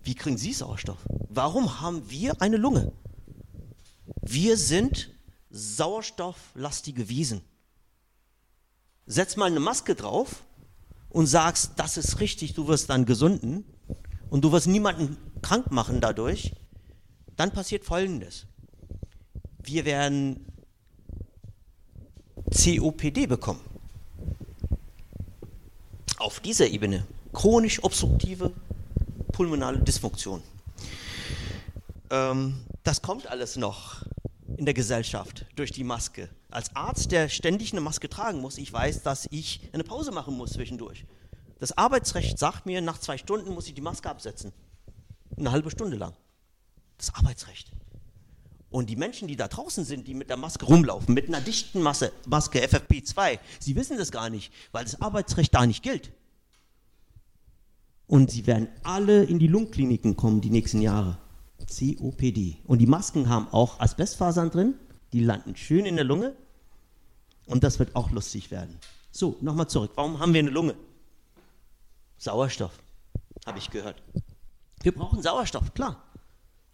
Wie 0.04 0.16
kriegen 0.16 0.38
sie 0.38 0.54
Sauerstoff? 0.54 1.00
Warum 1.30 1.82
haben 1.82 2.10
wir 2.10 2.42
eine 2.42 2.58
Lunge? 2.58 2.94
Wir 4.22 4.58
sind 4.58 5.17
sauerstofflastige 5.58 7.10
Wesen. 7.10 7.42
Setz 9.06 9.36
mal 9.36 9.46
eine 9.46 9.60
Maske 9.60 9.96
drauf 9.96 10.44
und 11.10 11.28
sagst, 11.28 11.74
das 11.78 11.98
ist 11.98 12.20
richtig, 12.20 12.54
du 12.54 12.68
wirst 12.68 12.90
dann 12.90 13.06
gesunden 13.06 13.66
und 14.30 14.44
du 14.44 14.52
wirst 14.52 14.68
niemanden 14.68 15.18
krank 15.42 15.72
machen 15.72 16.02
dadurch, 16.02 16.54
dann 17.36 17.52
passiert 17.52 17.86
Folgendes. 17.86 18.46
Wir 19.60 19.86
werden 19.86 20.46
COPD 22.52 23.28
bekommen. 23.28 23.62
Auf 26.18 26.40
dieser 26.40 26.68
Ebene 26.68 27.06
chronisch 27.34 27.84
obstruktive 27.84 28.52
pulmonale 29.32 29.80
Dysfunktion. 29.80 30.42
Ähm, 32.10 32.66
das 32.84 33.02
kommt 33.02 33.28
alles 33.28 33.58
noch 33.58 34.04
in 34.56 34.66
der 34.66 34.74
Gesellschaft 34.74 35.46
durch 35.56 35.72
die 35.72 35.84
Maske. 35.84 36.30
Als 36.50 36.76
Arzt, 36.76 37.12
der 37.12 37.30
ständig 37.30 37.74
eine 37.74 37.82
Maske 37.82 38.10
tragen 38.10 38.40
muss, 38.40 38.58
ich 38.58 38.72
weiß, 38.72 39.04
dass 39.04 39.28
ich 39.32 39.70
eine 39.74 39.84
Pause 39.84 40.12
machen 40.12 40.36
muss 40.36 40.52
zwischendurch. 40.52 41.06
Das 41.60 41.78
Arbeitsrecht 41.78 42.38
sagt 42.38 42.66
mir, 42.66 42.82
nach 42.82 43.00
zwei 43.00 43.18
Stunden 43.18 43.54
muss 43.54 43.68
ich 43.68 43.74
die 43.74 43.82
Maske 43.82 44.10
absetzen. 44.10 44.54
Eine 45.38 45.52
halbe 45.52 45.72
Stunde 45.72 45.98
lang. 45.98 46.14
Das 46.98 47.14
Arbeitsrecht. 47.14 47.72
Und 48.70 48.90
die 48.90 48.96
Menschen, 48.96 49.28
die 49.28 49.36
da 49.36 49.48
draußen 49.48 49.86
sind, 49.86 50.08
die 50.08 50.14
mit 50.14 50.30
der 50.30 50.38
Maske 50.38 50.66
rumlaufen, 50.66 51.14
mit 51.14 51.28
einer 51.28 51.42
dichten 51.42 51.82
Masse, 51.82 52.12
Maske 52.28 52.60
FFP2, 52.60 53.40
sie 53.60 53.76
wissen 53.76 53.98
das 53.98 54.12
gar 54.12 54.30
nicht, 54.30 54.52
weil 54.72 54.84
das 54.84 55.02
Arbeitsrecht 55.02 55.54
da 55.54 55.66
nicht 55.66 55.84
gilt. 55.84 56.12
Und 58.08 58.32
sie 58.32 58.46
werden 58.48 58.70
alle 58.84 59.24
in 59.24 59.40
die 59.40 59.48
Lungenkliniken 59.48 60.16
kommen 60.16 60.42
die 60.42 60.50
nächsten 60.50 60.82
Jahre. 60.82 61.18
COPD. 61.66 62.58
Und 62.66 62.80
die 62.80 62.86
Masken 62.86 63.30
haben 63.30 63.48
auch 63.52 63.80
Asbestfasern 63.80 64.52
drin, 64.52 64.76
die 65.14 65.22
landen 65.22 65.56
schön 65.56 65.86
in 65.86 65.96
der 65.96 66.06
Lunge. 66.06 66.36
Und 67.46 67.64
das 67.64 67.80
wird 67.80 67.96
auch 67.96 68.12
lustig 68.12 68.52
werden. 68.52 68.78
So, 69.12 69.38
nochmal 69.42 69.68
zurück. 69.68 69.92
Warum 69.96 70.20
haben 70.20 70.34
wir 70.34 70.40
eine 70.40 70.50
Lunge? 70.50 70.76
Sauerstoff, 72.18 72.78
habe 73.46 73.58
ich 73.58 73.70
gehört. 73.70 74.02
Wir 74.82 74.92
brauchen 74.92 75.22
Sauerstoff, 75.22 75.74
klar. 75.74 76.04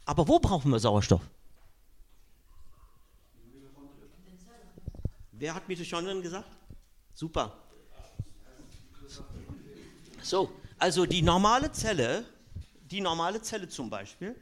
Aber 0.06 0.28
wo 0.28 0.40
brauchen 0.40 0.72
wir 0.72 0.80
Sauerstoff? 0.80 1.22
Wer 5.32 5.54
hat 5.56 5.68
Mitochondrien 5.68 6.22
gesagt? 6.22 6.48
Super. 7.14 7.58
So, 10.22 10.50
also 10.78 11.06
die 11.06 11.22
normale 11.22 11.72
Zelle, 11.72 12.26
die 12.90 13.02
normale 13.02 13.42
Zelle 13.42 13.68
zum 13.68 13.90
Beispiel, 13.90 14.36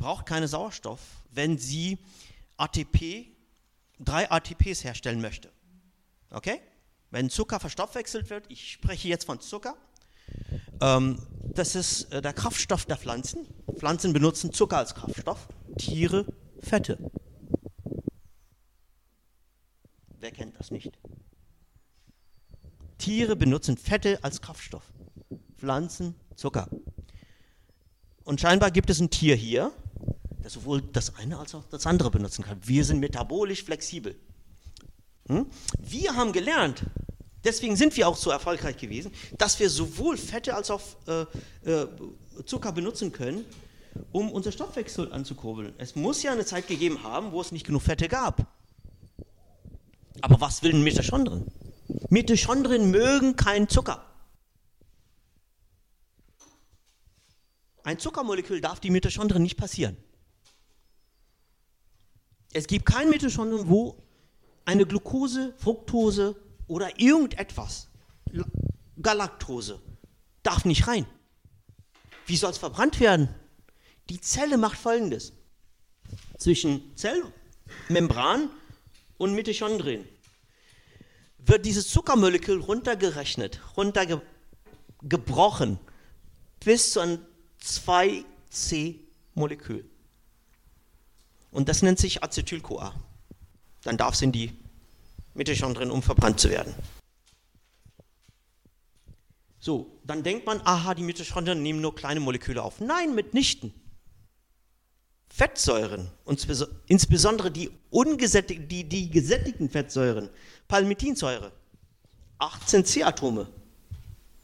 braucht 0.00 0.24
keinen 0.26 0.48
Sauerstoff, 0.48 1.00
wenn 1.30 1.58
sie 1.58 1.98
ATP, 2.56 3.28
drei 3.98 4.30
ATPs 4.30 4.82
herstellen 4.82 5.20
möchte. 5.20 5.52
Okay? 6.30 6.60
Wenn 7.10 7.28
Zucker 7.28 7.60
verstoffwechselt 7.60 8.30
wird, 8.30 8.46
ich 8.48 8.72
spreche 8.72 9.08
jetzt 9.08 9.26
von 9.26 9.40
Zucker, 9.40 9.76
ähm, 10.80 11.18
das 11.54 11.74
ist 11.74 12.12
äh, 12.12 12.22
der 12.22 12.32
Kraftstoff 12.32 12.86
der 12.86 12.96
Pflanzen. 12.96 13.46
Pflanzen 13.76 14.12
benutzen 14.12 14.52
Zucker 14.52 14.78
als 14.78 14.94
Kraftstoff, 14.94 15.48
Tiere 15.76 16.24
Fette. 16.60 16.98
Wer 20.18 20.30
kennt 20.30 20.58
das 20.58 20.70
nicht? 20.70 20.98
Tiere 22.96 23.36
benutzen 23.36 23.76
Fette 23.76 24.18
als 24.22 24.40
Kraftstoff. 24.40 24.84
Pflanzen 25.56 26.14
Zucker. 26.36 26.68
Und 28.24 28.40
scheinbar 28.40 28.70
gibt 28.70 28.88
es 28.88 29.00
ein 29.00 29.10
Tier 29.10 29.34
hier, 29.34 29.72
das 30.42 30.54
sowohl 30.54 30.82
das 30.82 31.16
eine 31.16 31.38
als 31.38 31.54
auch 31.54 31.64
das 31.70 31.86
andere 31.86 32.10
benutzen 32.10 32.44
kann. 32.44 32.58
Wir 32.64 32.84
sind 32.84 33.00
metabolisch 33.00 33.64
flexibel. 33.64 34.16
Hm? 35.28 35.46
Wir 35.78 36.16
haben 36.16 36.32
gelernt, 36.32 36.84
deswegen 37.44 37.76
sind 37.76 37.96
wir 37.96 38.08
auch 38.08 38.16
so 38.16 38.30
erfolgreich 38.30 38.76
gewesen, 38.76 39.12
dass 39.38 39.60
wir 39.60 39.70
sowohl 39.70 40.16
Fette 40.16 40.54
als 40.54 40.70
auch 40.70 40.82
äh, 41.06 41.70
äh, 41.70 41.86
Zucker 42.46 42.72
benutzen 42.72 43.12
können, 43.12 43.44
um 44.12 44.30
unser 44.30 44.52
Stoffwechsel 44.52 45.12
anzukurbeln. 45.12 45.74
Es 45.78 45.94
muss 45.94 46.22
ja 46.22 46.32
eine 46.32 46.44
Zeit 46.44 46.68
gegeben 46.68 47.02
haben, 47.02 47.32
wo 47.32 47.40
es 47.40 47.52
nicht 47.52 47.66
genug 47.66 47.82
Fette 47.82 48.08
gab. 48.08 48.46
Aber 50.20 50.40
was 50.40 50.62
will 50.62 50.74
ein 50.74 50.82
Mitochondrien? 50.82 51.46
Mitochondrien 52.08 52.90
mögen 52.90 53.36
keinen 53.36 53.68
Zucker. 53.68 54.04
Ein 57.82 57.98
Zuckermolekül 57.98 58.60
darf 58.60 58.80
die 58.80 58.90
Mitochondrien 58.90 59.42
nicht 59.42 59.56
passieren. 59.56 59.96
Es 62.52 62.66
gibt 62.66 62.86
kein 62.86 63.10
Mitochondrium, 63.10 63.68
wo 63.68 64.02
eine 64.64 64.86
Glucose, 64.86 65.54
Fructose 65.58 66.34
oder 66.66 66.98
irgendetwas, 66.98 67.88
Galaktose, 69.00 69.80
darf 70.42 70.64
nicht 70.64 70.86
rein. 70.86 71.06
Wie 72.26 72.36
soll 72.36 72.50
es 72.50 72.58
verbrannt 72.58 73.00
werden? 73.00 73.28
Die 74.08 74.20
Zelle 74.20 74.58
macht 74.58 74.78
folgendes. 74.78 75.32
Zwischen 76.38 76.96
Zellmembran 76.96 78.50
und 79.18 79.34
Mitochondrien 79.34 80.06
wird 81.38 81.66
dieses 81.66 81.88
Zuckermolekül 81.88 82.60
runtergerechnet, 82.60 83.60
runtergebrochen 83.76 85.80
bis 86.64 86.92
zu 86.92 87.00
einem 87.00 87.18
2C-Molekül. 87.62 89.89
Und 91.50 91.68
das 91.68 91.82
nennt 91.82 91.98
sich 91.98 92.22
Acetyl-CoA. 92.22 92.94
Dann 93.82 93.96
darf 93.96 94.14
es 94.14 94.22
in 94.22 94.32
die 94.32 94.52
Mitochondrien, 95.34 95.90
um 95.90 96.02
verbrannt 96.02 96.40
zu 96.40 96.50
werden. 96.50 96.74
So, 99.58 99.98
dann 100.04 100.22
denkt 100.22 100.46
man, 100.46 100.60
aha, 100.64 100.94
die 100.94 101.02
Mitochondrien 101.02 101.62
nehmen 101.62 101.80
nur 101.80 101.94
kleine 101.94 102.20
Moleküle 102.20 102.62
auf. 102.62 102.80
Nein, 102.80 103.14
mitnichten. 103.14 103.74
Fettsäuren, 105.28 106.10
insbesondere 106.86 107.50
die, 107.50 107.70
ungesättigten, 107.90 108.68
die, 108.68 108.84
die 108.84 109.10
gesättigten 109.10 109.70
Fettsäuren, 109.70 110.28
Palmitinsäure, 110.66 111.52
18 112.38 112.84
C-Atome, 112.84 113.46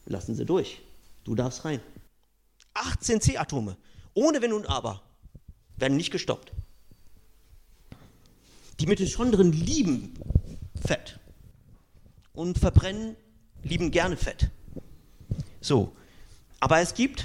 lassen 0.04 0.36
sie 0.36 0.44
durch. 0.44 0.80
Du 1.24 1.34
darfst 1.34 1.64
rein. 1.64 1.80
18 2.74 3.20
C-Atome, 3.20 3.76
ohne 4.14 4.40
Wenn 4.42 4.52
und 4.52 4.66
Aber, 4.66 5.02
werden 5.76 5.96
nicht 5.96 6.12
gestoppt. 6.12 6.52
Die 8.78 8.86
Mitochondrien 8.86 9.52
lieben 9.52 10.14
Fett 10.86 11.18
und 12.34 12.58
verbrennen, 12.58 13.16
lieben 13.62 13.90
gerne 13.90 14.16
Fett. 14.16 14.50
So, 15.62 15.92
aber 16.60 16.80
es 16.80 16.92
gibt 16.92 17.24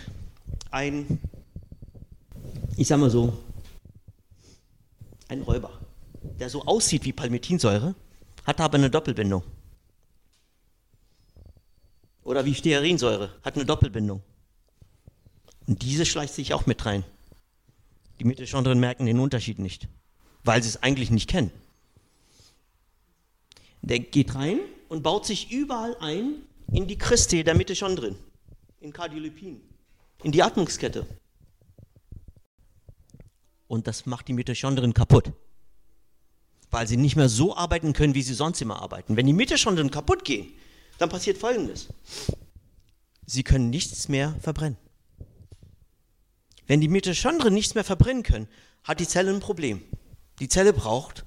ein, 0.72 1.20
ich 2.78 2.88
sag 2.88 3.00
mal 3.00 3.10
so, 3.10 3.38
ein 5.28 5.42
Räuber, 5.42 5.72
der 6.40 6.50
so 6.50 6.64
aussieht 6.64 7.04
wie 7.04 7.12
Palmitinsäure, 7.12 7.96
hat 8.46 8.62
aber 8.62 8.78
eine 8.78 8.90
Doppelbindung. 8.90 9.44
Oder 12.24 12.46
wie 12.46 12.56
Stearinsäure, 12.56 13.30
hat 13.44 13.56
eine 13.56 13.66
Doppelbindung. 13.66 14.22
Und 15.68 15.82
diese 15.82 16.06
schleicht 16.06 16.34
sich 16.34 16.54
auch 16.54 16.66
mit 16.66 16.86
rein. 16.86 17.04
Die 18.20 18.26
Mitochondrien 18.26 18.80
merken 18.80 19.06
den 19.06 19.20
Unterschied 19.20 19.60
nicht 19.60 19.90
weil 20.44 20.62
sie 20.64 20.70
es 20.70 20.84
eigentlich 20.84 21.12
nicht 21.12 21.30
kennen. 21.30 21.52
Der 23.82 24.00
geht 24.00 24.36
rein 24.36 24.60
und 24.90 25.04
baut 25.04 25.26
sich 25.26 25.52
überall 25.52 25.96
ein, 26.00 26.44
in 26.72 26.88
die 26.88 26.98
Christe 26.98 27.44
der 27.44 27.56
Mitochondrien, 27.56 28.16
in 28.80 28.94
Kardiolepin, 28.94 29.62
in 30.24 30.32
die 30.32 30.44
Atmungskette. 30.44 31.06
Und 33.68 33.88
das 33.88 34.06
macht 34.06 34.28
die 34.28 34.34
Mitochondrien 34.34 34.94
kaputt. 34.94 35.32
Weil 36.70 36.88
sie 36.88 36.98
nicht 36.98 37.16
mehr 37.16 37.28
so 37.30 37.56
arbeiten 37.56 37.94
können, 37.94 38.16
wie 38.16 38.22
sie 38.22 38.34
sonst 38.34 38.62
immer 38.62 38.82
arbeiten. 38.82 39.18
Wenn 39.18 39.26
die 39.26 39.34
Mitochondrien 39.34 39.92
kaputt 39.92 40.24
gehen, 40.24 40.54
dann 40.98 41.10
passiert 41.10 41.38
Folgendes. 41.38 41.88
Sie 43.26 43.44
können 43.44 43.70
nichts 43.70 44.08
mehr 44.08 44.36
verbrennen. 44.42 44.78
Wenn 46.68 46.80
die 46.80 46.88
Mitochondrien 46.88 47.54
nichts 47.54 47.76
mehr 47.76 47.84
verbrennen 47.84 48.24
können, 48.24 48.48
hat 48.84 49.00
die 49.00 49.08
Zelle 49.08 49.34
ein 49.34 49.40
Problem. 49.40 49.82
Die 50.42 50.50
Zelle 50.50 50.74
braucht 50.74 51.24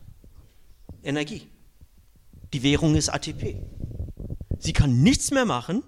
Energie. 1.05 1.49
Die 2.53 2.65
Währung 2.65 2.97
ist 2.97 3.11
ATP. 3.11 3.63
Sie 4.59 4.73
kann 4.73 5.05
nichts 5.05 5.31
mehr 5.31 5.45
machen, 5.45 5.85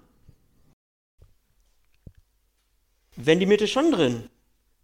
wenn 3.17 3.41
die 3.41 3.45
Mitochondrien, 3.45 4.29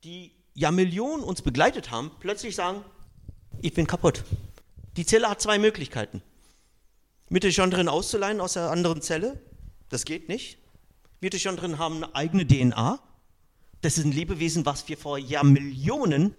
die 0.04 0.34
ja 0.56 0.72
Millionen 0.72 1.24
uns 1.24 1.42
begleitet 1.42 1.90
haben, 1.90 2.12
plötzlich 2.20 2.54
sagen, 2.58 2.84
ich 3.62 3.74
bin 3.74 3.88
kaputt. 3.88 4.26
Die 4.98 5.06
Zelle 5.06 5.30
hat 5.30 5.40
zwei 5.40 5.58
Möglichkeiten. 5.58 6.22
Mitochondrien 7.30 7.88
auszuleihen 7.88 8.42
aus 8.42 8.54
der 8.54 8.72
anderen 8.72 9.02
Zelle, 9.02 9.42
das 9.88 10.04
geht 10.04 10.28
nicht. 10.28 10.58
Mitochondrien 11.22 11.80
haben 11.80 12.04
eine 12.04 12.14
eigene 12.14 12.46
DNA. 12.46 13.00
Das 13.80 13.98
ist 13.98 14.04
ein 14.04 14.12
Lebewesen, 14.12 14.66
was 14.66 14.90
wir 14.90 14.98
vor 14.98 15.18
Jahrmillionen 15.18 16.36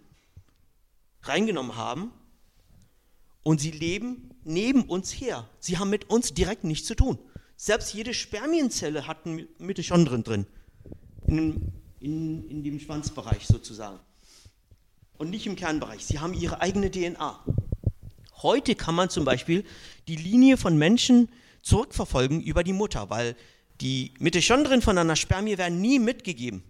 reingenommen 1.29 1.77
haben. 1.77 2.11
Und 3.43 3.61
sie 3.61 3.71
leben 3.71 4.31
neben 4.45 4.85
uns 4.85 5.13
her. 5.13 5.49
Sie 5.61 5.79
haben 5.79 5.91
mit 5.91 6.09
uns 6.11 6.33
direkt 6.33 6.65
nichts 6.65 6.87
zu 6.87 6.95
tun. 6.95 7.19
Selbst 7.57 7.95
jede 7.95 8.15
Spermienzelle 8.15 9.07
hat 9.07 9.27
ein 9.27 9.49
Mitochondrien 9.59 10.25
drin. 10.25 10.47
In, 11.27 11.73
in, 12.01 12.49
in 12.49 12.65
dem 12.65 12.81
Schwanzbereich 12.81 13.47
sozusagen. 13.47 13.99
Und 15.19 15.31
nicht 15.31 15.47
im 15.47 15.57
Kernbereich. 15.57 16.05
Sie 16.05 16.19
haben 16.19 16.35
ihre 16.35 16.61
eigene 16.61 16.91
DNA. 16.91 17.45
Heute 18.43 18.75
kann 18.75 18.95
man 18.95 19.11
zum 19.11 19.25
Beispiel 19.25 19.65
die 20.09 20.17
Linie 20.17 20.57
von 20.57 20.77
Menschen 20.77 21.29
zurückverfolgen 21.63 22.43
über 22.43 22.65
die 22.65 22.73
Mutter, 22.73 23.09
weil 23.09 23.37
die 23.81 24.13
Mitochondrien 24.19 24.83
von 24.83 24.99
einer 24.99 25.17
Spermie 25.17 25.57
werden 25.57 25.81
nie 25.81 25.99
mitgegeben. 25.99 26.63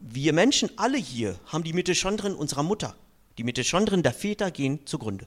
Wir 0.00 0.32
Menschen 0.32 0.70
alle 0.76 0.98
hier 0.98 1.38
haben 1.46 1.64
die 1.64 1.72
Mitochondrien 1.72 2.34
unserer 2.34 2.62
Mutter. 2.62 2.94
Die 3.36 3.44
Mitochondrien 3.44 4.02
der 4.02 4.12
Väter 4.12 4.50
gehen 4.50 4.86
zugrunde. 4.86 5.26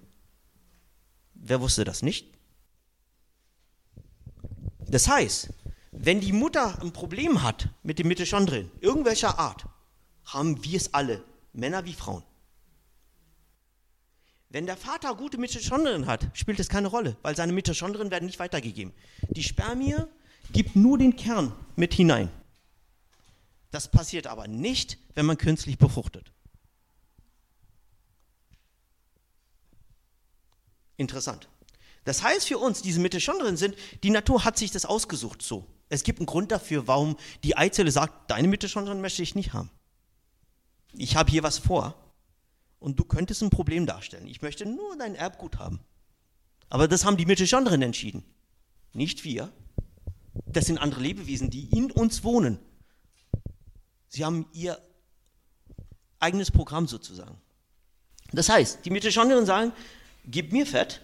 Wer 1.34 1.62
wusste 1.62 1.84
das 1.84 2.02
nicht? 2.02 2.28
Das 4.88 5.08
heißt, 5.08 5.50
wenn 5.92 6.22
die 6.22 6.34
Mutter 6.34 6.82
ein 6.82 6.94
Problem 6.94 7.44
hat 7.44 7.70
mit 7.84 8.00
den 8.00 8.08
Mitochondrien, 8.08 8.72
irgendwelcher 8.80 9.40
Art, 9.40 9.66
haben 10.26 10.64
wir 10.64 10.78
es 10.78 10.94
alle, 10.94 11.24
Männer 11.54 11.86
wie 11.86 11.94
Frauen. 11.94 12.24
Wenn 14.50 14.66
der 14.66 14.78
Vater 14.78 15.16
gute 15.16 15.38
Mitochondrien 15.38 16.06
hat, 16.08 16.30
spielt 16.34 16.60
es 16.60 16.70
keine 16.70 16.90
Rolle, 16.90 17.16
weil 17.22 17.36
seine 17.36 17.54
Mitochondrien 17.54 18.12
werden 18.12 18.26
nicht 18.26 18.40
weitergegeben. 18.40 18.94
Die 19.30 19.44
Spermie 19.44 19.96
gibt 20.52 20.76
nur 20.76 20.98
den 20.98 21.16
Kern 21.16 21.54
mit 21.76 21.94
hinein. 21.94 22.30
Das 23.72 23.90
passiert 23.90 24.28
aber 24.28 24.48
nicht, 24.48 24.98
wenn 25.16 25.26
man 25.26 25.38
künstlich 25.38 25.78
befruchtet. 25.78 26.32
Interessant. 30.98 31.50
Das 32.04 32.22
heißt 32.22 32.48
für 32.48 32.58
uns, 32.58 32.82
diese 32.82 33.00
Mitochondrien 33.00 33.58
sind, 33.58 33.76
die 34.04 34.10
Natur 34.10 34.44
hat 34.44 34.58
sich 34.58 34.72
das 34.72 34.86
ausgesucht 34.86 35.42
so. 35.42 35.66
Es 35.90 36.04
gibt 36.04 36.20
einen 36.20 36.26
Grund 36.26 36.52
dafür, 36.52 36.88
warum 36.88 37.18
die 37.44 37.58
Eizelle 37.58 37.92
sagt, 37.92 38.30
deine 38.30 38.48
Mitochondrien 38.48 39.02
möchte 39.02 39.24
ich 39.24 39.36
nicht 39.36 39.54
haben. 39.54 39.70
Ich 40.94 41.16
habe 41.16 41.32
hier 41.32 41.44
was 41.44 41.58
vor 41.58 41.96
und 42.80 43.00
du 43.00 43.04
könntest 43.04 43.42
ein 43.42 43.50
Problem 43.50 43.86
darstellen. 43.86 44.28
Ich 44.28 44.42
möchte 44.42 44.66
nur 44.66 44.98
dein 44.98 45.16
Erbgut 45.16 45.60
haben. 45.60 45.80
Aber 46.70 46.88
das 46.88 47.06
haben 47.06 47.18
die 47.18 47.26
Mitochondrien 47.26 47.82
entschieden. 47.82 48.24
Nicht 48.94 49.24
wir. 49.24 49.52
Das 50.46 50.66
sind 50.66 50.78
andere 50.78 51.02
Lebewesen, 51.02 51.50
die 51.50 51.66
in 51.76 51.92
uns 51.92 52.24
wohnen. 52.24 52.60
Sie 54.12 54.26
haben 54.26 54.46
ihr 54.52 54.78
eigenes 56.20 56.52
Programm 56.52 56.86
sozusagen. 56.86 57.40
Das 58.34 58.50
heißt, 58.50 58.84
die 58.84 58.90
Mitochondrien 58.90 59.46
sagen, 59.46 59.72
gib 60.26 60.52
mir 60.52 60.66
Fett 60.66 61.02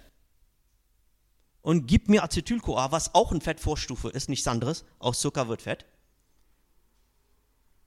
und 1.61 1.87
gib 1.87 2.09
mir 2.09 2.21
Acetyl-CoA, 2.23 2.91
was 2.91 3.15
auch 3.15 3.31
eine 3.31 3.39
Fettvorstufe 3.39 4.09
ist, 4.09 4.27
nichts 4.27 4.45
anderes, 4.45 4.83
aus 4.99 5.21
Zucker 5.21 5.47
wird 5.47 5.61
Fett. 5.61 5.85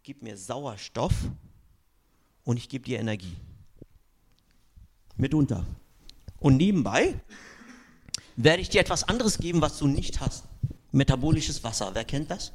Gib 0.05 0.23
mir 0.23 0.39
Sauerstoff 0.39 1.13
und 2.45 2.57
ich 2.57 2.71
gebe 2.71 2.87
dir 2.87 2.99
Energie 2.99 3.37
mitunter. 5.17 5.67
Und 6.39 6.57
nebenbei 6.57 7.21
werde 8.37 8.63
ich 8.63 8.71
dir 8.71 8.81
etwas 8.81 9.05
anderes 9.05 9.37
geben, 9.37 9.61
was 9.61 9.77
du 9.77 9.87
nicht 9.87 10.21
hast. 10.21 10.45
Metabolisches 10.93 11.63
Wasser. 11.63 11.91
Wer 11.93 12.07
kennt 12.07 12.31
das? 12.31 12.53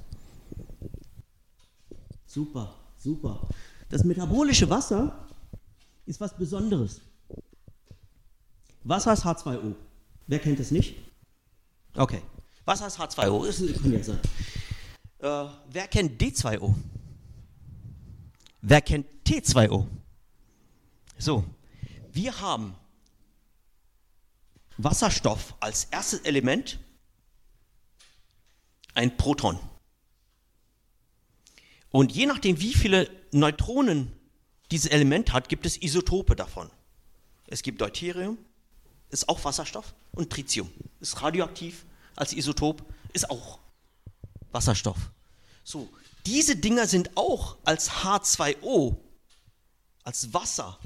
Super, 2.35 2.75
super. 2.97 3.47
Das 3.87 4.03
metabolische 4.03 4.69
Wasser 4.69 5.25
ist 6.05 6.19
was 6.19 6.35
Besonderes. 6.35 6.99
Wasser 8.83 9.13
ist 9.13 9.25
H2O. 9.25 9.73
Wer 10.27 10.39
kennt 10.39 10.59
es 10.59 10.69
nicht? 10.69 10.97
Okay. 11.95 12.21
Wasser 12.65 12.87
ist 12.87 12.99
H2O. 12.99 13.45
Das 13.45 13.81
kann 13.81 13.93
jetzt 13.93 14.07
sein. 14.07 14.19
Äh, 15.19 15.49
wer 15.69 15.87
kennt 15.87 16.21
D2O? 16.21 16.75
Wer 18.61 18.81
kennt 18.81 19.05
T2O? 19.25 19.87
So, 21.17 21.45
wir 22.11 22.37
haben 22.41 22.75
Wasserstoff 24.75 25.55
als 25.61 25.85
erstes 25.85 26.19
Element, 26.19 26.79
ein 28.93 29.15
Proton. 29.15 29.57
Und 31.95 32.11
je 32.11 32.25
nachdem, 32.25 32.59
wie 32.59 32.73
viele 32.73 33.09
Neutronen 33.31 34.11
dieses 34.69 34.91
Element 34.91 35.31
hat, 35.31 35.47
gibt 35.47 35.65
es 35.65 35.81
Isotope 35.81 36.35
davon. 36.35 36.69
Es 37.47 37.63
gibt 37.63 37.79
Deuterium, 37.79 38.37
ist 39.11 39.29
auch 39.29 39.45
Wasserstoff, 39.45 39.95
und 40.11 40.29
Tritium, 40.29 40.69
ist 40.99 41.21
radioaktiv 41.21 41.85
als 42.17 42.33
Isotop, 42.33 42.83
ist 43.13 43.29
auch 43.29 43.59
Wasserstoff. 44.51 45.09
So, 45.63 45.87
diese 46.25 46.57
Dinger 46.57 46.85
sind 46.85 47.15
auch 47.15 47.55
als 47.63 47.89
H2O, 47.89 48.97
als 50.03 50.33
Wasser 50.33 50.77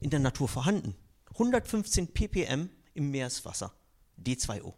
in 0.00 0.10
der 0.10 0.18
Natur 0.18 0.48
vorhanden. 0.48 0.96
115 1.34 2.08
ppm 2.08 2.70
im 2.94 3.10
Meereswasser, 3.12 3.72
D2O. 4.20 4.74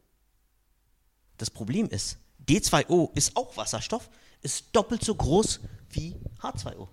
Das 1.38 1.48
Problem 1.48 1.88
ist, 1.88 2.18
D2O 2.46 3.16
ist 3.16 3.38
auch 3.38 3.56
Wasserstoff, 3.56 4.10
ist 4.42 4.66
doppelt 4.72 5.04
so 5.04 5.14
groß 5.14 5.60
wie 5.90 6.16
H2O. 6.40 6.88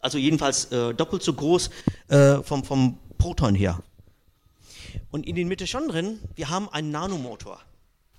Also 0.00 0.18
jedenfalls 0.18 0.66
äh, 0.66 0.94
doppelt 0.94 1.22
so 1.22 1.32
groß 1.32 1.70
äh, 2.08 2.42
vom, 2.42 2.64
vom 2.64 2.98
Proton 3.18 3.54
her. 3.54 3.82
Und 5.10 5.26
in 5.26 5.34
den 5.34 5.48
Mitochondrien, 5.48 6.20
wir 6.34 6.50
haben 6.50 6.68
einen 6.68 6.90
Nanomotor. 6.90 7.60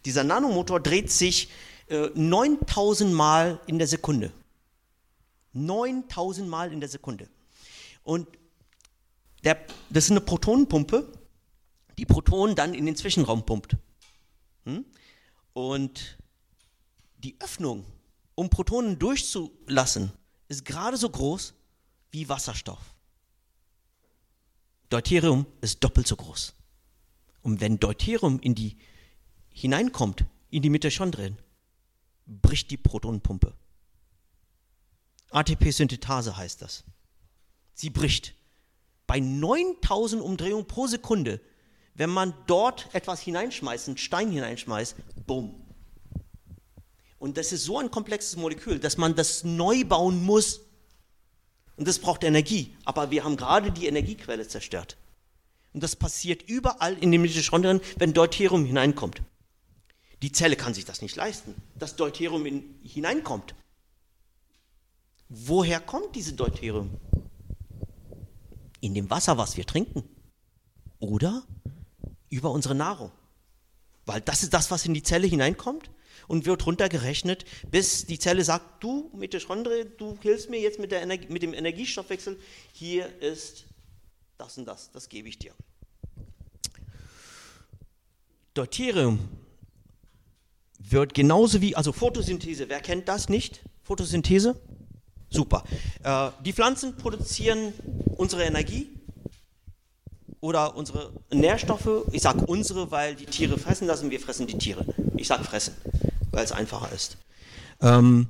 Dieser 0.04 0.24
Nanomotor 0.24 0.80
dreht 0.80 1.12
sich 1.12 1.50
äh, 1.88 2.10
9000 2.14 3.14
Mal 3.14 3.60
in 3.68 3.78
der 3.78 3.88
Sekunde. 3.88 4.32
9000 5.54 6.48
Mal 6.48 6.72
in 6.72 6.80
der 6.80 6.90
Sekunde. 6.90 7.30
Und 8.04 8.28
der, 9.44 9.58
das 9.90 10.06
ist 10.06 10.12
eine 10.12 10.22
Protonenpumpe, 10.22 11.12
die 11.98 12.06
Protonen 12.06 12.56
dann 12.56 12.74
in 12.74 12.86
den 12.86 12.96
Zwischenraum 12.96 13.46
pumpt. 13.46 13.78
Hm? 14.66 14.86
Und 15.54 16.18
die 17.18 17.36
Öffnung, 17.40 17.86
um 18.36 18.50
Protonen 18.50 19.00
durchzulassen, 19.00 20.12
ist 20.48 20.66
gerade 20.66 20.98
so 20.98 21.10
groß 21.10 21.54
wie 22.12 22.30
Wasserstoff. 22.30 22.96
Deuterium 24.90 25.46
ist 25.62 25.84
doppelt 25.84 26.08
so 26.08 26.16
groß. 26.16 26.54
Und 27.42 27.62
wenn 27.62 27.80
Deuterium 27.80 28.40
in 28.40 28.56
die 28.56 28.78
hineinkommt, 29.50 30.26
in 30.50 30.62
die 30.62 30.70
Mitochondrien, 30.70 31.38
bricht 32.26 32.72
die 32.72 32.78
Protonenpumpe. 32.78 33.54
ATP-Synthetase 35.32 36.38
heißt 36.38 36.62
das. 36.62 36.84
Sie 37.74 37.90
bricht 37.90 38.36
bei 39.08 39.20
9000 39.20 40.22
Umdrehungen 40.22 40.68
pro 40.68 40.88
Sekunde, 40.88 41.42
wenn 41.94 42.10
man 42.10 42.34
dort 42.48 42.94
etwas 42.94 43.22
hineinschmeißt, 43.22 43.88
einen 43.88 43.98
Stein 43.98 44.32
hineinschmeißt, 44.32 44.96
bumm. 45.26 45.65
Und 47.20 47.38
das 47.38 47.52
ist 47.52 47.64
so 47.64 47.80
ein 47.80 47.92
komplexes 47.92 48.36
Molekül, 48.36 48.80
dass 48.80 48.98
man 48.98 49.16
das 49.16 49.44
neu 49.44 49.84
bauen 49.84 50.24
muss. 50.24 50.62
Und 51.78 51.88
das 51.88 52.00
braucht 52.00 52.24
Energie. 52.24 52.76
Aber 52.86 53.12
wir 53.12 53.24
haben 53.24 53.38
gerade 53.38 53.72
die 53.72 53.88
Energiequelle 53.88 54.48
zerstört. 54.48 54.98
Und 55.74 55.84
das 55.84 55.96
passiert 55.96 56.44
überall 56.44 56.98
in 56.98 57.12
den 57.12 57.22
Mitochondrien, 57.22 57.82
wenn 57.98 58.14
Deuterium 58.14 58.66
hineinkommt. 58.66 59.22
Die 60.22 60.32
Zelle 60.32 60.56
kann 60.56 60.74
sich 60.74 60.86
das 60.86 61.02
nicht 61.02 61.16
leisten, 61.16 61.54
dass 61.78 61.96
Deuterium 61.96 62.46
in, 62.46 62.80
hineinkommt. 62.82 63.56
Woher 65.28 65.80
kommt 65.80 66.16
diese 66.16 66.34
Deuterium? 66.34 66.98
In 68.80 68.94
dem 68.94 69.10
Wasser, 69.10 69.38
was 69.38 69.58
wir 69.58 69.66
trinken. 69.66 70.04
Oder 71.00 71.44
über 72.30 72.52
unsere 72.52 72.76
Nahrung. 72.76 73.12
Weil 74.06 74.22
das 74.22 74.44
ist 74.44 74.54
das, 74.54 74.72
was 74.72 74.86
in 74.86 74.94
die 74.94 75.04
Zelle 75.04 75.28
hineinkommt 75.28 75.90
und 76.28 76.46
wird 76.46 76.66
runtergerechnet, 76.66 77.46
bis 77.70 78.06
die 78.06 78.20
Zelle 78.20 78.44
sagt, 78.44 78.84
du 78.84 79.12
Mitochondrie, 79.14 79.86
du 79.98 80.18
hilfst 80.22 80.50
mir 80.50 80.60
jetzt 80.60 80.80
mit, 80.80 80.92
Energie, 80.92 81.28
mit 81.30 81.44
dem 81.44 81.54
Energiestoffwechsel, 81.54 82.40
hier 82.74 83.08
ist 83.22 83.66
das 84.38 84.58
und 84.58 84.66
das, 84.66 84.92
das 84.92 85.10
gebe 85.10 85.30
ich 85.30 85.40
dir. 85.40 85.54
Deuterium 88.54 89.20
wird 90.80 91.14
genauso 91.14 91.62
wie, 91.62 91.76
also 91.76 91.92
Photosynthese, 91.92 92.70
wer 92.70 92.80
kennt 92.80 93.08
das 93.08 93.30
nicht? 93.30 93.62
Photosynthese? 93.84 94.60
Super. 95.30 95.64
Äh, 96.04 96.30
die 96.44 96.54
Pflanzen 96.54 96.96
produzieren 96.96 97.74
unsere 98.16 98.44
Energie 98.44 98.90
oder 100.40 100.76
unsere 100.76 101.12
Nährstoffe. 101.32 102.06
Ich 102.12 102.22
sage 102.22 102.46
unsere, 102.46 102.92
weil 102.92 103.16
die 103.16 103.26
Tiere 103.26 103.58
fressen 103.58 103.88
lassen, 103.88 104.12
wir 104.12 104.20
fressen 104.20 104.48
die 104.48 104.58
Tiere. 104.58 104.86
Ich 105.18 105.28
sage 105.28 105.44
fressen, 105.44 105.74
weil 106.36 106.44
es 106.44 106.52
einfacher 106.52 106.92
ist. 106.92 107.18
Ähm, 107.82 108.28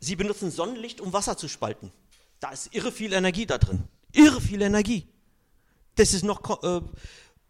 sie 0.00 0.16
benutzen 0.16 0.50
Sonnenlicht, 0.50 1.00
um 1.00 1.12
Wasser 1.12 1.36
zu 1.36 1.48
spalten. 1.48 1.92
Da 2.40 2.50
ist 2.50 2.74
irre 2.74 2.90
viel 2.90 3.12
Energie 3.12 3.46
da 3.46 3.58
drin. 3.58 3.84
Irre 4.12 4.40
viel 4.40 4.62
Energie. 4.62 5.06
Das 5.96 6.14
ist 6.14 6.24
noch 6.24 6.62
äh, 6.62 6.80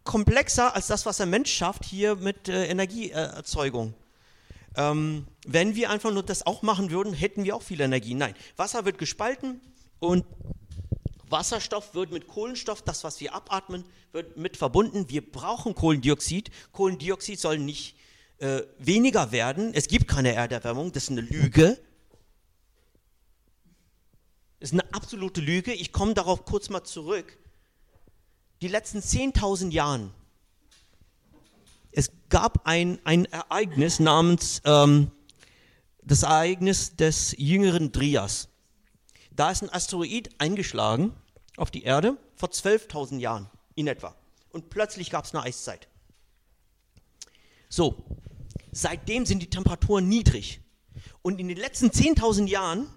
komplexer 0.04 0.74
als 0.74 0.88
das, 0.88 1.06
was 1.06 1.18
der 1.18 1.26
Mensch 1.26 1.52
schafft 1.52 1.84
hier 1.84 2.16
mit 2.16 2.48
äh, 2.48 2.66
Energieerzeugung. 2.66 3.94
Ähm, 4.74 5.26
wenn 5.46 5.76
wir 5.76 5.90
einfach 5.90 6.12
nur 6.12 6.24
das 6.24 6.44
auch 6.44 6.62
machen 6.62 6.90
würden, 6.90 7.12
hätten 7.12 7.44
wir 7.44 7.54
auch 7.54 7.62
viel 7.62 7.80
Energie. 7.80 8.14
Nein, 8.14 8.34
Wasser 8.56 8.84
wird 8.84 8.98
gespalten 8.98 9.60
und 10.00 10.24
Wasserstoff 11.28 11.94
wird 11.94 12.10
mit 12.10 12.26
Kohlenstoff, 12.26 12.82
das, 12.82 13.04
was 13.04 13.20
wir 13.20 13.34
abatmen, 13.34 13.84
wird 14.10 14.36
mit 14.36 14.56
verbunden. 14.56 15.08
Wir 15.08 15.30
brauchen 15.30 15.74
Kohlendioxid. 15.74 16.50
Kohlendioxid 16.72 17.38
soll 17.38 17.58
nicht 17.58 17.96
äh, 18.42 18.62
weniger 18.78 19.32
werden. 19.32 19.72
Es 19.74 19.88
gibt 19.88 20.08
keine 20.08 20.34
Erderwärmung, 20.34 20.92
das 20.92 21.04
ist 21.04 21.10
eine 21.10 21.22
Lüge. 21.22 21.78
Das 24.60 24.70
ist 24.70 24.72
eine 24.72 24.92
absolute 24.92 25.40
Lüge. 25.40 25.72
Ich 25.72 25.92
komme 25.92 26.14
darauf 26.14 26.44
kurz 26.44 26.68
mal 26.68 26.84
zurück 26.84 27.38
die 28.62 28.68
letzten 28.68 29.00
10.000 29.00 29.72
Jahren, 29.72 30.14
es 31.90 32.10
gab 32.28 32.64
ein, 32.64 33.00
ein 33.04 33.26
Ereignis 33.26 33.98
namens 33.98 34.62
ähm, 34.64 35.10
das 36.02 36.22
Ereignis 36.22 36.96
des 36.96 37.34
jüngeren 37.36 37.90
Drias. 37.90 38.48
Da 39.32 39.50
ist 39.50 39.62
ein 39.62 39.72
Asteroid 39.72 40.30
eingeschlagen 40.38 41.12
auf 41.56 41.70
die 41.70 41.82
Erde 41.82 42.16
vor 42.36 42.50
12.000 42.50 43.18
Jahren 43.18 43.50
in 43.74 43.88
etwa. 43.88 44.14
Und 44.50 44.70
plötzlich 44.70 45.10
gab 45.10 45.24
es 45.24 45.34
eine 45.34 45.42
Eiszeit. 45.42 45.88
So, 47.68 48.04
seitdem 48.72 49.26
sind 49.26 49.40
die 49.40 49.50
Temperaturen 49.50 50.08
niedrig. 50.08 50.60
Und 51.22 51.38
in 51.38 51.48
den 51.48 51.56
letzten 51.56 51.90
10.000 51.90 52.48
Jahren 52.48 52.88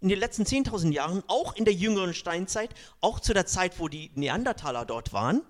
in 0.00 0.10
den 0.10 0.18
letzten 0.18 0.44
10.000 0.44 0.92
Jahren, 0.92 1.22
auch 1.26 1.56
in 1.56 1.64
der 1.64 1.74
jüngeren 1.74 2.14
Steinzeit, 2.14 2.70
auch 3.00 3.18
zu 3.18 3.32
der 3.32 3.46
Zeit, 3.46 3.80
wo 3.80 3.88
die 3.88 4.10
Neandertaler 4.14 4.84
dort 4.84 5.12
waren, 5.12 5.42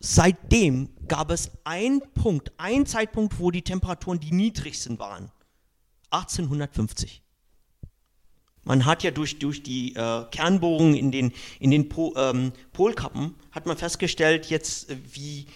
seitdem 0.00 0.90
gab 1.08 1.30
es 1.30 1.50
einen 1.64 2.02
Punkt, 2.12 2.52
einen 2.58 2.86
Zeitpunkt, 2.86 3.38
wo 3.38 3.50
die 3.50 3.62
Temperaturen 3.62 4.20
die 4.20 4.32
niedrigsten 4.32 4.98
waren. 4.98 5.30
1850. 6.10 7.22
Man 8.64 8.84
hat 8.84 9.02
ja 9.02 9.10
durch, 9.10 9.38
durch 9.38 9.62
die 9.62 9.94
äh, 9.94 10.24
Kernbohrungen 10.30 10.94
in 10.94 11.12
den, 11.12 11.32
in 11.60 11.70
den 11.70 11.88
po, 11.88 12.14
ähm, 12.16 12.52
Polkappen, 12.72 13.34
hat 13.52 13.66
man 13.66 13.76
festgestellt, 13.76 14.46
jetzt 14.46 14.90
äh, 14.90 14.96
wie, 15.12 15.46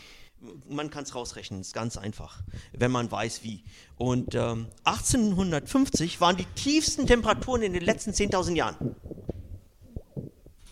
man 0.68 0.90
kann 0.90 1.04
es 1.04 1.14
rausrechnen, 1.14 1.60
ist 1.60 1.74
ganz 1.74 1.96
einfach, 1.96 2.42
wenn 2.72 2.90
man 2.90 3.10
weiß 3.10 3.42
wie. 3.42 3.64
Und 3.96 4.34
ähm, 4.34 4.68
1850 4.84 6.20
waren 6.20 6.36
die 6.36 6.46
tiefsten 6.54 7.06
Temperaturen 7.06 7.62
in 7.62 7.72
den 7.72 7.82
letzten 7.82 8.12
10.000 8.12 8.54
Jahren. 8.54 8.96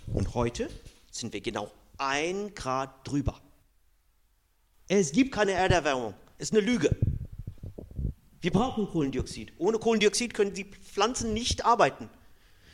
Und 0.07 0.35
heute 0.35 0.68
sind 1.11 1.33
wir 1.33 1.40
genau 1.40 1.70
ein 1.98 2.55
Grad 2.55 3.07
drüber. 3.07 3.40
Es 4.88 5.12
gibt 5.12 5.33
keine 5.33 5.52
Erderwärmung. 5.52 6.14
Es 6.38 6.50
ist 6.50 6.57
eine 6.57 6.64
Lüge. 6.64 6.96
Wir 8.40 8.52
brauchen 8.52 8.87
Kohlendioxid. 8.88 9.52
Ohne 9.59 9.79
Kohlendioxid 9.79 10.33
können 10.33 10.55
die 10.55 10.64
Pflanzen 10.64 11.33
nicht 11.33 11.64
arbeiten. 11.64 12.09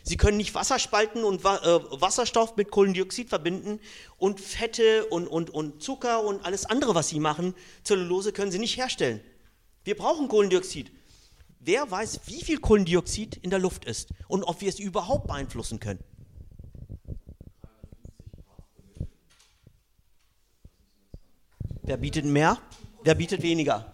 Sie 0.03 0.17
können 0.17 0.37
nicht 0.37 0.55
Wasser 0.55 0.79
spalten 0.79 1.25
und 1.25 1.45
äh, 1.45 1.45
Wasserstoff 1.45 2.57
mit 2.57 2.71
Kohlendioxid 2.71 3.29
verbinden 3.29 3.79
und 4.19 4.41
Fette 4.41 5.07
und, 5.07 5.29
und, 5.29 5.51
und 5.51 5.83
Zucker 5.83 6.25
und 6.25 6.45
alles 6.45 6.67
andere, 6.67 6.95
was 6.95 7.09
sie 7.09 7.21
machen, 7.21 7.55
Zellulose 7.85 8.33
können 8.33 8.51
sie 8.51 8.59
nicht 8.59 8.77
herstellen. 8.77 9.21
Wir 9.85 9.97
brauchen 9.97 10.29
Kohlendioxid. 10.29 10.91
Wer 11.61 11.89
weiß, 11.89 12.21
wie 12.27 12.43
viel 12.43 12.59
Kohlendioxid 12.59 13.37
in 13.37 13.51
der 13.51 13.61
Luft 13.61 13.85
ist 13.85 14.09
und 14.27 14.43
ob 14.43 14.61
wir 14.61 14.69
es 14.69 14.81
überhaupt 14.81 15.29
beeinflussen 15.29 15.79
können? 15.79 16.01
Wer 21.83 21.97
bietet 21.97 22.25
mehr? 22.25 22.59
Wer 23.05 23.15
bietet 23.15 23.43
weniger? 23.43 23.93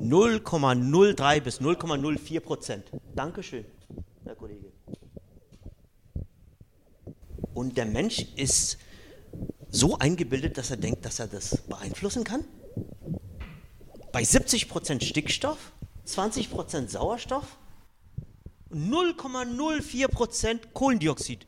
0,03 0.00 1.40
bis 1.40 1.60
0,04 1.60 2.40
Prozent. 2.40 2.90
Dankeschön, 3.14 3.64
Herr 4.24 4.34
Kollege. 4.34 4.72
Und 7.54 7.76
der 7.78 7.86
Mensch 7.86 8.26
ist 8.36 8.78
so 9.70 9.98
eingebildet, 9.98 10.58
dass 10.58 10.70
er 10.70 10.76
denkt, 10.76 11.04
dass 11.04 11.18
er 11.18 11.26
das 11.26 11.56
beeinflussen 11.62 12.24
kann? 12.24 12.44
Bei 14.12 14.22
70 14.22 14.68
Prozent 14.68 15.02
Stickstoff, 15.02 15.72
20 16.04 16.50
Prozent 16.50 16.90
Sauerstoff, 16.90 17.56
0,04 18.70 20.08
Prozent 20.08 20.74
Kohlendioxid. 20.74 21.46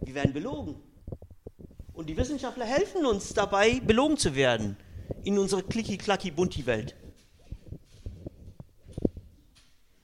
Wir 0.00 0.14
werden 0.14 0.32
belogen. 0.32 0.76
Und 1.92 2.08
die 2.08 2.16
Wissenschaftler 2.16 2.64
helfen 2.64 3.04
uns 3.06 3.34
dabei, 3.34 3.80
belogen 3.80 4.16
zu 4.16 4.34
werden 4.34 4.76
in 5.24 5.38
unsere 5.38 5.62
klicki-klacki-bunti-Welt. 5.62 6.94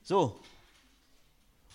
So. 0.02 0.40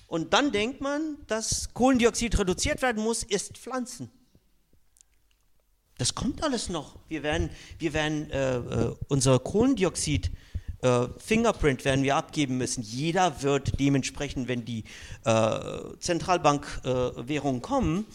Und 0.08 0.34
dann 0.34 0.52
denkt 0.52 0.82
man, 0.82 1.18
dass 1.28 1.74
Kohlendioxid 1.74 2.38
reduziert 2.38 2.82
werden 2.82 3.04
muss, 3.04 3.24
ist 3.24 3.58
Pflanzen. 3.58 4.12
Das 5.98 6.14
kommt 6.14 6.44
alles 6.44 6.70
noch. 6.70 7.00
Wir 7.08 7.24
werden, 7.24 7.50
wir 7.80 7.94
werden 7.94 8.30
äh, 8.30 8.58
äh, 8.58 8.96
unser 9.08 9.40
Kohlendioxid 9.40 10.32
äh, 10.82 11.08
Fingerprint 11.18 11.86
werden 11.86 12.04
wir 12.04 12.16
abgeben 12.18 12.58
müssen. 12.58 12.84
Jeder 12.84 13.42
wird 13.42 13.80
dementsprechend, 13.80 14.48
wenn 14.48 14.66
die 14.66 14.84
äh, 15.24 15.60
Zentralbankwährungen 16.00 17.62
kommen, 17.62 18.06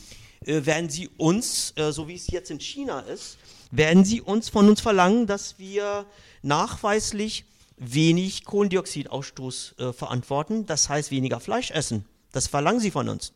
äh, 0.44 0.64
werden 0.66 0.90
sie 0.90 1.08
uns, 1.16 1.72
äh, 1.76 1.90
so 1.90 2.06
wie 2.06 2.14
es 2.14 2.28
jetzt 2.28 2.50
in 2.50 2.60
China 2.60 3.00
ist, 3.00 3.38
werden 3.70 4.04
sie 4.04 4.20
uns 4.20 4.48
von 4.48 4.68
uns 4.68 4.80
verlangen, 4.80 5.26
dass 5.26 5.58
wir 5.58 6.06
nachweislich 6.42 7.44
wenig 7.76 8.44
Kohlendioxidausstoß 8.44 9.74
äh, 9.78 9.92
verantworten, 9.92 10.66
das 10.66 10.88
heißt 10.88 11.10
weniger 11.10 11.40
Fleisch 11.40 11.70
essen. 11.70 12.04
Das 12.32 12.46
verlangen 12.46 12.80
sie 12.80 12.90
von 12.90 13.08
uns. 13.08 13.32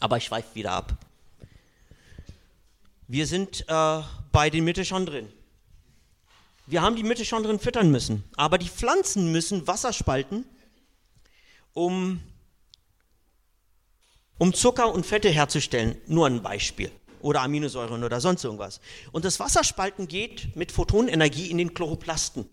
Aber 0.00 0.16
ich 0.16 0.24
schweife 0.24 0.54
wieder 0.54 0.72
ab. 0.72 0.96
Wir 3.08 3.26
sind 3.26 3.64
äh, 3.68 4.02
bei 4.32 4.50
den 4.50 4.64
Mitochondrien. 4.64 5.28
Wir 6.66 6.80
haben 6.80 6.96
die 6.96 7.02
Mitochondrien 7.02 7.58
füttern 7.58 7.90
müssen, 7.90 8.24
aber 8.36 8.56
die 8.56 8.68
Pflanzen 8.68 9.32
müssen 9.32 9.66
Wasser 9.66 9.92
spalten, 9.92 10.46
um, 11.74 12.20
um 14.38 14.54
Zucker 14.54 14.92
und 14.92 15.04
Fette 15.04 15.28
herzustellen. 15.28 15.96
Nur 16.06 16.26
ein 16.26 16.42
Beispiel 16.42 16.90
oder 17.24 17.40
Aminosäuren 17.40 18.04
oder 18.04 18.20
sonst 18.20 18.44
irgendwas. 18.44 18.80
Und 19.10 19.24
das 19.24 19.40
Wasserspalten 19.40 20.06
geht 20.08 20.54
mit 20.54 20.70
Photonenergie 20.70 21.50
in 21.50 21.56
den 21.56 21.72
Chloroplasten. 21.72 22.46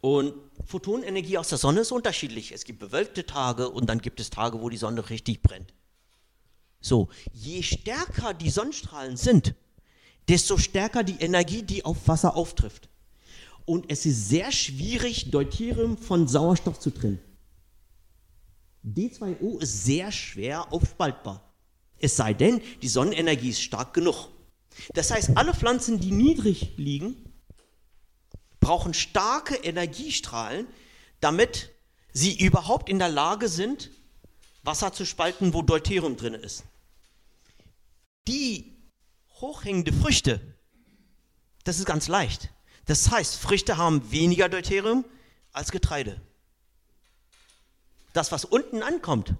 Und 0.00 0.32
Photonenergie 0.64 1.36
aus 1.36 1.50
der 1.50 1.58
Sonne 1.58 1.80
ist 1.80 1.92
unterschiedlich. 1.92 2.52
Es 2.52 2.64
gibt 2.64 2.78
bewölkte 2.78 3.26
Tage 3.26 3.68
und 3.68 3.86
dann 3.90 4.00
gibt 4.00 4.18
es 4.18 4.30
Tage, 4.30 4.62
wo 4.62 4.70
die 4.70 4.78
Sonne 4.78 5.10
richtig 5.10 5.42
brennt. 5.42 5.74
So, 6.80 7.08
je 7.32 7.62
stärker 7.62 8.32
die 8.32 8.50
Sonnenstrahlen 8.50 9.16
sind, 9.16 9.54
desto 10.28 10.56
stärker 10.56 11.04
die 11.04 11.20
Energie, 11.20 11.62
die 11.62 11.84
auf 11.84 12.08
Wasser 12.08 12.34
auftrifft. 12.34 12.88
Und 13.66 13.90
es 13.90 14.06
ist 14.06 14.28
sehr 14.28 14.52
schwierig, 14.52 15.30
Deuterium 15.30 15.98
von 15.98 16.28
Sauerstoff 16.28 16.78
zu 16.78 16.90
trennen. 16.90 17.18
D2O 18.86 19.60
ist 19.60 19.84
sehr 19.84 20.10
schwer 20.12 20.72
aufspaltbar. 20.72 21.47
Es 22.00 22.16
sei 22.16 22.32
denn, 22.34 22.62
die 22.82 22.88
Sonnenenergie 22.88 23.50
ist 23.50 23.62
stark 23.62 23.94
genug. 23.94 24.28
Das 24.94 25.10
heißt, 25.10 25.36
alle 25.36 25.54
Pflanzen, 25.54 26.00
die 26.00 26.12
niedrig 26.12 26.74
liegen, 26.76 27.16
brauchen 28.60 28.94
starke 28.94 29.56
Energiestrahlen, 29.56 30.66
damit 31.20 31.70
sie 32.12 32.38
überhaupt 32.38 32.88
in 32.88 32.98
der 32.98 33.08
Lage 33.08 33.48
sind, 33.48 33.90
Wasser 34.62 34.92
zu 34.92 35.04
spalten, 35.04 35.54
wo 35.54 35.62
Deuterium 35.62 36.16
drin 36.16 36.34
ist. 36.34 36.64
Die 38.26 38.76
hochhängende 39.40 39.92
Früchte, 39.92 40.40
das 41.64 41.78
ist 41.78 41.86
ganz 41.86 42.08
leicht. 42.08 42.50
Das 42.86 43.10
heißt, 43.10 43.36
Früchte 43.36 43.76
haben 43.76 44.10
weniger 44.10 44.48
Deuterium 44.48 45.04
als 45.52 45.70
Getreide. 45.70 46.20
Das, 48.12 48.32
was 48.32 48.44
unten 48.44 48.82
ankommt, 48.82 49.34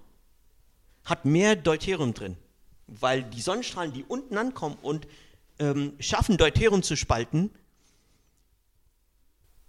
hat 1.03 1.25
mehr 1.25 1.55
Deuterium 1.55 2.13
drin, 2.13 2.37
weil 2.99 3.23
die 3.23 3.41
Sonnenstrahlen, 3.41 3.93
die 3.93 4.03
unten 4.03 4.37
ankommen 4.37 4.77
und 4.81 5.07
ähm, 5.59 5.93
schaffen, 5.99 6.37
Deuterium 6.37 6.83
zu 6.83 6.95
spalten, 6.95 7.51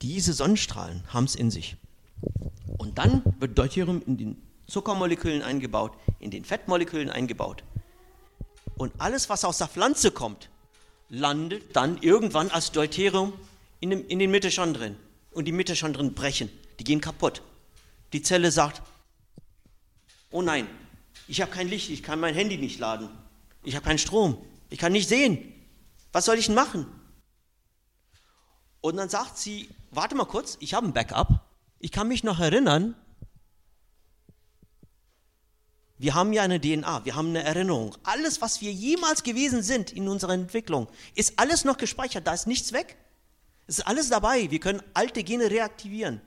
diese 0.02 0.32
Sonnenstrahlen 0.32 1.02
haben 1.12 1.24
es 1.24 1.34
in 1.34 1.50
sich. 1.50 1.76
Und 2.78 2.98
dann 2.98 3.22
wird 3.38 3.58
Deuterium 3.58 4.02
in 4.06 4.16
den 4.16 4.42
Zuckermolekülen 4.66 5.42
eingebaut, 5.42 5.92
in 6.20 6.30
den 6.30 6.44
Fettmolekülen 6.44 7.10
eingebaut. 7.10 7.64
Und 8.76 8.92
alles, 8.98 9.28
was 9.28 9.44
aus 9.44 9.58
der 9.58 9.68
Pflanze 9.68 10.10
kommt, 10.10 10.48
landet 11.10 11.76
dann 11.76 11.98
irgendwann 12.00 12.50
als 12.50 12.72
Deuterium 12.72 13.32
in, 13.80 13.90
dem, 13.90 14.06
in 14.06 14.18
den 14.18 14.30
Mitochondrien. 14.30 14.96
Und 15.32 15.44
die 15.46 15.52
Mitochondrien 15.52 16.14
brechen, 16.14 16.50
die 16.78 16.84
gehen 16.84 17.00
kaputt. 17.00 17.42
Die 18.12 18.22
Zelle 18.22 18.50
sagt, 18.50 18.80
oh 20.30 20.40
nein, 20.42 20.66
ich 21.30 21.40
habe 21.40 21.52
kein 21.52 21.68
Licht, 21.68 21.90
ich 21.90 22.02
kann 22.02 22.18
mein 22.18 22.34
Handy 22.34 22.58
nicht 22.58 22.80
laden, 22.80 23.08
ich 23.62 23.76
habe 23.76 23.84
keinen 23.84 23.98
Strom, 23.98 24.36
ich 24.68 24.80
kann 24.80 24.90
nicht 24.90 25.08
sehen. 25.08 25.54
Was 26.10 26.24
soll 26.24 26.38
ich 26.38 26.46
denn 26.46 26.56
machen? 26.56 26.86
Und 28.80 28.96
dann 28.96 29.08
sagt 29.08 29.38
sie, 29.38 29.68
warte 29.92 30.16
mal 30.16 30.24
kurz, 30.24 30.56
ich 30.58 30.74
habe 30.74 30.88
ein 30.88 30.92
Backup. 30.92 31.46
Ich 31.78 31.92
kann 31.92 32.08
mich 32.08 32.24
noch 32.24 32.40
erinnern, 32.40 32.96
wir 35.98 36.14
haben 36.14 36.32
ja 36.32 36.42
eine 36.42 36.60
DNA, 36.60 37.04
wir 37.04 37.14
haben 37.14 37.28
eine 37.28 37.44
Erinnerung. 37.44 37.96
Alles, 38.02 38.40
was 38.40 38.60
wir 38.60 38.72
jemals 38.72 39.22
gewesen 39.22 39.62
sind 39.62 39.92
in 39.92 40.08
unserer 40.08 40.32
Entwicklung, 40.32 40.88
ist 41.14 41.38
alles 41.38 41.64
noch 41.64 41.76
gespeichert, 41.76 42.26
da 42.26 42.34
ist 42.34 42.48
nichts 42.48 42.72
weg. 42.72 42.96
Es 43.68 43.78
ist 43.78 43.86
alles 43.86 44.08
dabei, 44.08 44.50
wir 44.50 44.58
können 44.58 44.82
alte 44.94 45.22
Gene 45.22 45.48
reaktivieren. 45.48 46.20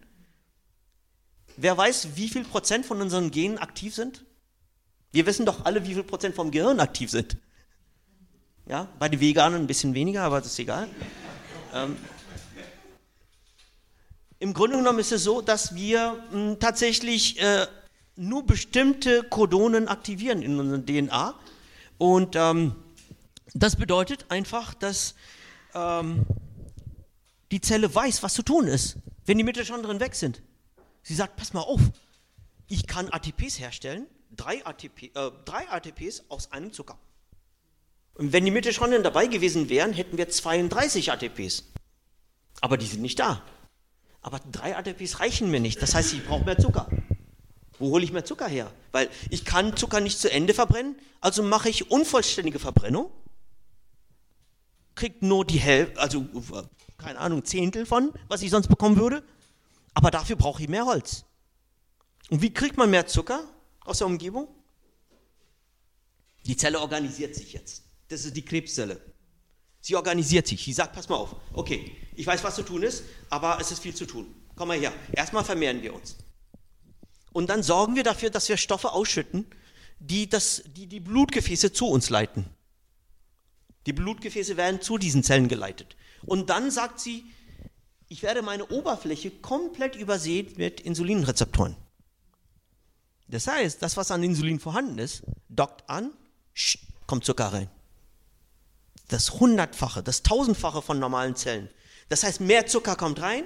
Wer 1.58 1.76
weiß, 1.76 2.16
wie 2.16 2.30
viel 2.30 2.46
Prozent 2.46 2.86
von 2.86 3.02
unseren 3.02 3.32
Genen 3.32 3.58
aktiv 3.58 3.94
sind? 3.94 4.24
Wir 5.14 5.28
wissen 5.28 5.46
doch 5.46 5.64
alle, 5.64 5.86
wie 5.86 5.94
viel 5.94 6.04
Prozent 6.04 6.34
vom 6.34 6.50
Gehirn 6.50 6.80
aktiv 6.80 7.12
sind. 7.12 7.38
Ja, 8.66 8.88
bei 8.98 9.10
den 9.10 9.20
Veganern 9.20 9.62
ein 9.62 9.68
bisschen 9.68 9.94
weniger, 9.94 10.24
aber 10.24 10.40
das 10.40 10.48
ist 10.48 10.60
egal. 10.60 10.90
Ähm, 11.72 11.96
Im 14.40 14.54
Grunde 14.56 14.78
genommen 14.78 14.98
ist 14.98 15.12
es 15.12 15.24
so, 15.24 15.42
dass 15.42 15.76
wir 15.76 16.14
mh, 16.14 16.32
hm, 16.32 16.60
tatsächlich 16.60 17.40
äh, 17.40 17.68
nur 18.16 18.44
bestimmte 18.48 19.22
Kodonen 19.22 19.88
aktivieren 19.88 20.42
in 20.42 20.60
unserer 20.60 20.84
DNA. 20.84 21.36
Und 22.00 22.36
ähm, 22.36 22.76
das 23.54 23.76
bedeutet 23.76 24.26
einfach, 24.30 24.74
dass 24.74 25.14
ähm, 25.76 26.26
die 27.52 27.62
Zelle 27.62 27.94
weiß, 27.94 28.24
was 28.24 28.34
zu 28.34 28.42
tun 28.42 28.66
ist, 28.66 28.98
wenn 29.28 29.38
die 29.38 29.44
Mitochondrien 29.44 30.00
weg 30.00 30.16
sind. 30.16 30.42
Sie 31.04 31.14
sagt, 31.14 31.36
pass 31.36 31.54
mal 31.54 31.62
auf, 31.62 31.82
ich 32.68 32.88
kann 32.88 33.10
ATPs 33.10 33.60
herstellen, 33.60 34.08
drei, 34.36 34.66
ATP, 34.66 35.12
äh, 35.16 35.32
drei 35.46 35.70
ATPs 35.70 36.24
aus 36.30 36.52
einem 36.52 36.74
Zucker. 36.74 36.98
Und 38.16 38.32
wenn 38.32 38.46
die 38.46 38.52
Mitochondrien 38.52 39.04
dabei 39.04 39.28
gewesen 39.28 39.70
wären, 39.70 39.94
hätten 39.94 40.18
wir 40.18 40.30
32 40.30 41.12
ATPs. 41.12 41.64
Aber 42.62 42.78
die 42.78 42.86
sind 42.86 43.02
nicht 43.02 43.20
da. 43.20 43.42
Aber 44.22 44.40
drei 44.52 44.78
ATPs 44.78 45.20
reichen 45.20 45.50
mir 45.50 45.60
nicht. 45.60 45.82
Das 45.82 45.96
heißt, 45.96 46.14
ich 46.14 46.26
brauche 46.26 46.46
mehr 46.46 46.58
Zucker. 46.58 46.88
Wo 47.80 47.90
hole 47.90 48.04
ich 48.04 48.12
mehr 48.12 48.24
Zucker 48.24 48.48
her? 48.48 48.72
Weil 48.92 49.10
ich 49.30 49.46
kann 49.46 49.76
Zucker 49.76 50.00
nicht 50.00 50.20
zu 50.20 50.32
Ende 50.32 50.54
verbrennen, 50.54 50.96
also 51.22 51.42
mache 51.42 51.70
ich 51.70 51.90
unvollständige 51.90 52.60
Verbrennung, 52.60 53.12
kriegt 54.96 55.24
nur 55.24 55.44
die 55.44 55.60
Hälfte, 55.60 56.00
also 56.00 56.26
keine 56.98 57.20
Ahnung, 57.20 57.44
Zehntel 57.44 57.86
von, 57.86 58.14
was 58.28 58.44
ich 58.44 58.52
sonst 58.52 58.68
bekommen 58.68 58.98
würde, 58.98 59.24
aber 59.94 60.12
dafür 60.12 60.36
brauche 60.36 60.62
ich 60.62 60.70
mehr 60.70 60.86
Holz. 60.86 61.26
Und 62.30 62.42
wie 62.42 62.54
kriegt 62.54 62.78
man 62.78 62.90
mehr 62.90 63.08
Zucker 63.08 63.44
aus 63.86 64.00
der 64.00 64.08
Umgebung? 64.08 64.48
Die 66.46 66.58
Zelle 66.58 66.80
organisiert 66.80 67.36
sich 67.36 67.54
jetzt. 67.54 67.84
Das 68.10 68.26
ist 68.26 68.36
die 68.36 68.44
Krebszelle. 68.46 69.02
Sie 69.82 69.96
organisiert 69.96 70.48
sich. 70.48 70.64
Sie 70.64 70.74
sagt, 70.74 70.94
pass 70.94 71.10
mal 71.10 71.16
auf, 71.16 71.36
okay, 71.54 71.96
ich 72.16 72.26
weiß, 72.26 72.44
was 72.44 72.56
zu 72.56 72.64
tun 72.64 72.84
ist, 72.84 73.04
aber 73.30 73.58
es 73.60 73.72
ist 73.72 73.80
viel 73.80 73.96
zu 73.96 74.06
tun. 74.06 74.34
Komm 74.56 74.70
mal 74.70 74.80
her. 74.80 74.94
Erstmal 75.14 75.44
vermehren 75.44 75.82
wir 75.82 75.94
uns. 75.94 76.18
Und 77.32 77.50
dann 77.50 77.64
sorgen 77.64 77.96
wir 77.96 78.04
dafür, 78.04 78.30
dass 78.30 78.48
wir 78.48 78.58
Stoffe 78.58 78.92
ausschütten, 78.92 79.46
die, 80.00 80.30
das, 80.30 80.64
die 80.76 80.88
die 80.88 81.00
Blutgefäße 81.00 81.74
zu 81.74 81.88
uns 81.88 82.10
leiten. 82.10 82.46
Die 83.86 83.94
Blutgefäße 83.94 84.56
werden 84.56 84.82
zu 84.82 84.98
diesen 84.98 85.24
Zellen 85.24 85.48
geleitet. 85.48 85.96
Und 86.26 86.50
dann 86.50 86.72
sagt 86.72 87.00
sie, 87.00 87.26
ich 88.08 88.22
werde 88.22 88.42
meine 88.42 88.68
Oberfläche 88.68 89.32
komplett 89.32 89.96
übersehen 89.96 90.54
mit 90.58 90.80
Insulinrezeptoren. 90.82 91.76
Das 93.34 93.48
heißt, 93.48 93.82
das, 93.82 93.98
was 93.98 94.12
an 94.12 94.24
Insulin 94.24 94.60
vorhanden 94.60 95.00
ist, 95.00 95.24
dockt 95.50 95.90
an, 95.90 96.12
kommt 97.08 97.26
Zucker 97.26 97.48
rein. 97.48 97.70
Das 99.08 99.40
Hundertfache, 99.40 100.04
das 100.04 100.24
Tausendfache 100.24 100.82
von 100.82 101.00
normalen 101.00 101.36
Zellen. 101.36 101.70
Das 102.10 102.24
heißt, 102.24 102.40
mehr 102.42 102.68
Zucker 102.68 102.96
kommt 102.96 103.22
rein, 103.22 103.44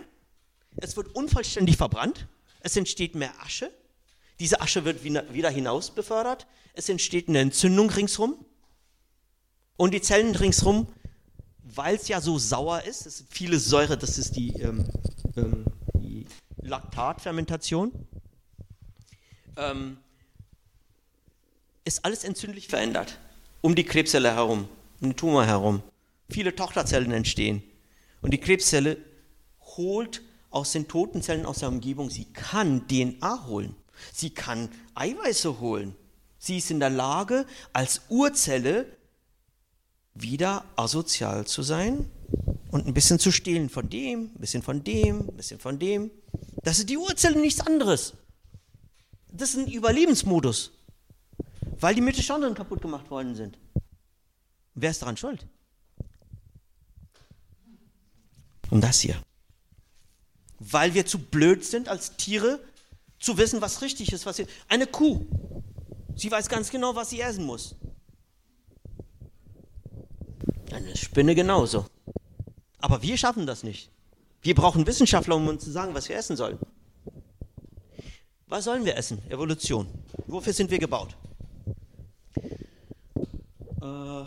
es 0.77 0.95
wird 0.95 1.15
unvollständig 1.15 1.77
verbrannt 1.77 2.27
es 2.67 2.75
entsteht 2.75 3.15
mehr 3.15 3.31
Asche, 3.41 3.71
diese 4.39 4.59
Asche 4.61 4.83
wird 4.85 5.03
wieder 5.03 5.49
hinaus 5.49 5.91
befördert, 5.91 6.47
es 6.73 6.89
entsteht 6.89 7.29
eine 7.29 7.39
Entzündung 7.39 7.89
ringsherum 7.89 8.45
und 9.77 9.93
die 9.93 10.01
Zellen 10.01 10.35
ringsherum, 10.35 10.87
weil 11.63 11.95
es 11.95 12.09
ja 12.09 12.19
so 12.19 12.37
sauer 12.37 12.83
ist, 12.83 13.05
es 13.05 13.21
ist 13.21 13.27
viele 13.29 13.59
Säure, 13.59 13.97
das 13.97 14.17
ist 14.17 14.35
die, 14.35 14.49
ähm, 14.59 14.85
ähm, 15.37 15.65
die 15.95 16.25
Laktatfermentation, 16.61 17.93
ähm, 19.57 19.97
ist 21.83 22.05
alles 22.05 22.23
entzündlich 22.23 22.67
verändert, 22.67 23.19
um 23.61 23.75
die 23.75 23.83
Krebszelle 23.83 24.33
herum, 24.33 24.67
um 25.01 25.09
den 25.09 25.15
Tumor 25.15 25.45
herum. 25.45 25.81
Viele 26.29 26.55
Tochterzellen 26.55 27.11
entstehen 27.11 27.63
und 28.21 28.31
die 28.31 28.39
Krebszelle 28.39 28.97
holt 29.61 30.21
aus 30.49 30.71
den 30.71 30.87
toten 30.87 31.21
Zellen 31.21 31.45
aus 31.45 31.59
der 31.59 31.69
Umgebung. 31.69 32.09
Sie 32.09 32.25
kann 32.25 32.87
DNA 32.87 33.45
holen. 33.47 33.75
Sie 34.13 34.29
kann 34.29 34.69
Eiweiße 34.95 35.59
holen. 35.59 35.95
Sie 36.39 36.57
ist 36.57 36.71
in 36.71 36.79
der 36.79 36.89
Lage, 36.89 37.45
als 37.73 38.01
Urzelle 38.09 38.85
wieder 40.13 40.65
asozial 40.75 41.45
zu 41.45 41.63
sein 41.63 42.09
und 42.71 42.87
ein 42.87 42.93
bisschen 42.93 43.19
zu 43.19 43.31
stehlen 43.31 43.69
von 43.69 43.89
dem, 43.89 44.31
ein 44.35 44.39
bisschen 44.39 44.63
von 44.63 44.83
dem, 44.83 45.21
ein 45.21 45.37
bisschen 45.37 45.59
von 45.59 45.79
dem. 45.79 46.11
Das 46.63 46.79
ist 46.79 46.89
die 46.89 46.97
Urzelle 46.97 47.39
nichts 47.39 47.61
anderes. 47.61 48.13
Das 49.37 49.49
ist 49.49 49.57
ein 49.57 49.71
Überlebensmodus, 49.71 50.71
weil 51.79 51.95
die 51.95 52.01
Mitochondrien 52.01 52.55
kaputt 52.55 52.81
gemacht 52.81 53.09
worden 53.09 53.35
sind. 53.35 53.57
Wer 54.73 54.91
ist 54.91 55.01
daran 55.01 55.17
schuld? 55.17 55.45
Und 58.69 58.81
das 58.81 58.99
hier 58.99 59.21
weil 60.59 60.93
wir 60.93 61.05
zu 61.05 61.19
blöd 61.19 61.63
sind 61.63 61.89
als 61.89 62.15
Tiere 62.17 62.59
zu 63.19 63.37
wissen, 63.37 63.61
was 63.61 63.81
richtig 63.81 64.11
ist. 64.11 64.25
Was 64.25 64.41
eine 64.67 64.87
Kuh, 64.87 65.25
sie 66.15 66.31
weiß 66.31 66.49
ganz 66.49 66.69
genau, 66.69 66.95
was 66.95 67.09
sie 67.09 67.21
essen 67.21 67.45
muss. 67.45 67.75
Eine 70.71 70.95
Spinne 70.95 71.35
genauso. 71.35 71.85
Aber 72.79 73.01
wir 73.01 73.17
schaffen 73.17 73.45
das 73.45 73.63
nicht. 73.63 73.89
Wir 74.41 74.55
brauchen 74.55 74.85
Wissenschaftler, 74.85 75.35
um 75.35 75.47
uns 75.47 75.63
zu 75.63 75.71
sagen, 75.71 75.93
was 75.93 76.09
wir 76.09 76.15
essen 76.15 76.37
sollen. 76.37 76.59
Was 78.49 78.63
sollen 78.63 78.85
wir 78.85 78.95
essen? 78.95 79.21
Evolution. 79.29 79.87
Wofür 80.25 80.53
sind 80.53 80.71
wir 80.71 80.79
gebaut? 80.79 81.17
Äh, 83.81 84.23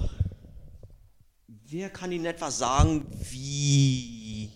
wer 1.48 1.88
kann 1.88 2.12
Ihnen 2.12 2.26
etwas 2.26 2.58
sagen, 2.58 3.06
wie 3.30 4.50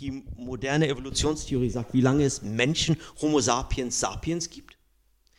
die 0.00 0.24
moderne 0.36 0.88
Evolutionstheorie 0.88 1.70
sagt, 1.70 1.94
wie 1.94 2.00
lange 2.00 2.24
es 2.24 2.42
Menschen 2.42 2.96
Homo 3.22 3.40
sapiens 3.40 4.00
sapiens 4.00 4.50
gibt. 4.50 4.76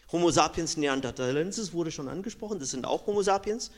Homo 0.10 0.32
sapiens 0.32 0.78
neanderthalensis 0.78 1.74
wurde 1.74 1.92
schon 1.92 2.08
angesprochen, 2.08 2.60
das 2.60 2.72
sind 2.72 2.86
auch 2.86 3.08
Homo 3.08 3.24
sapiens. 3.24 3.72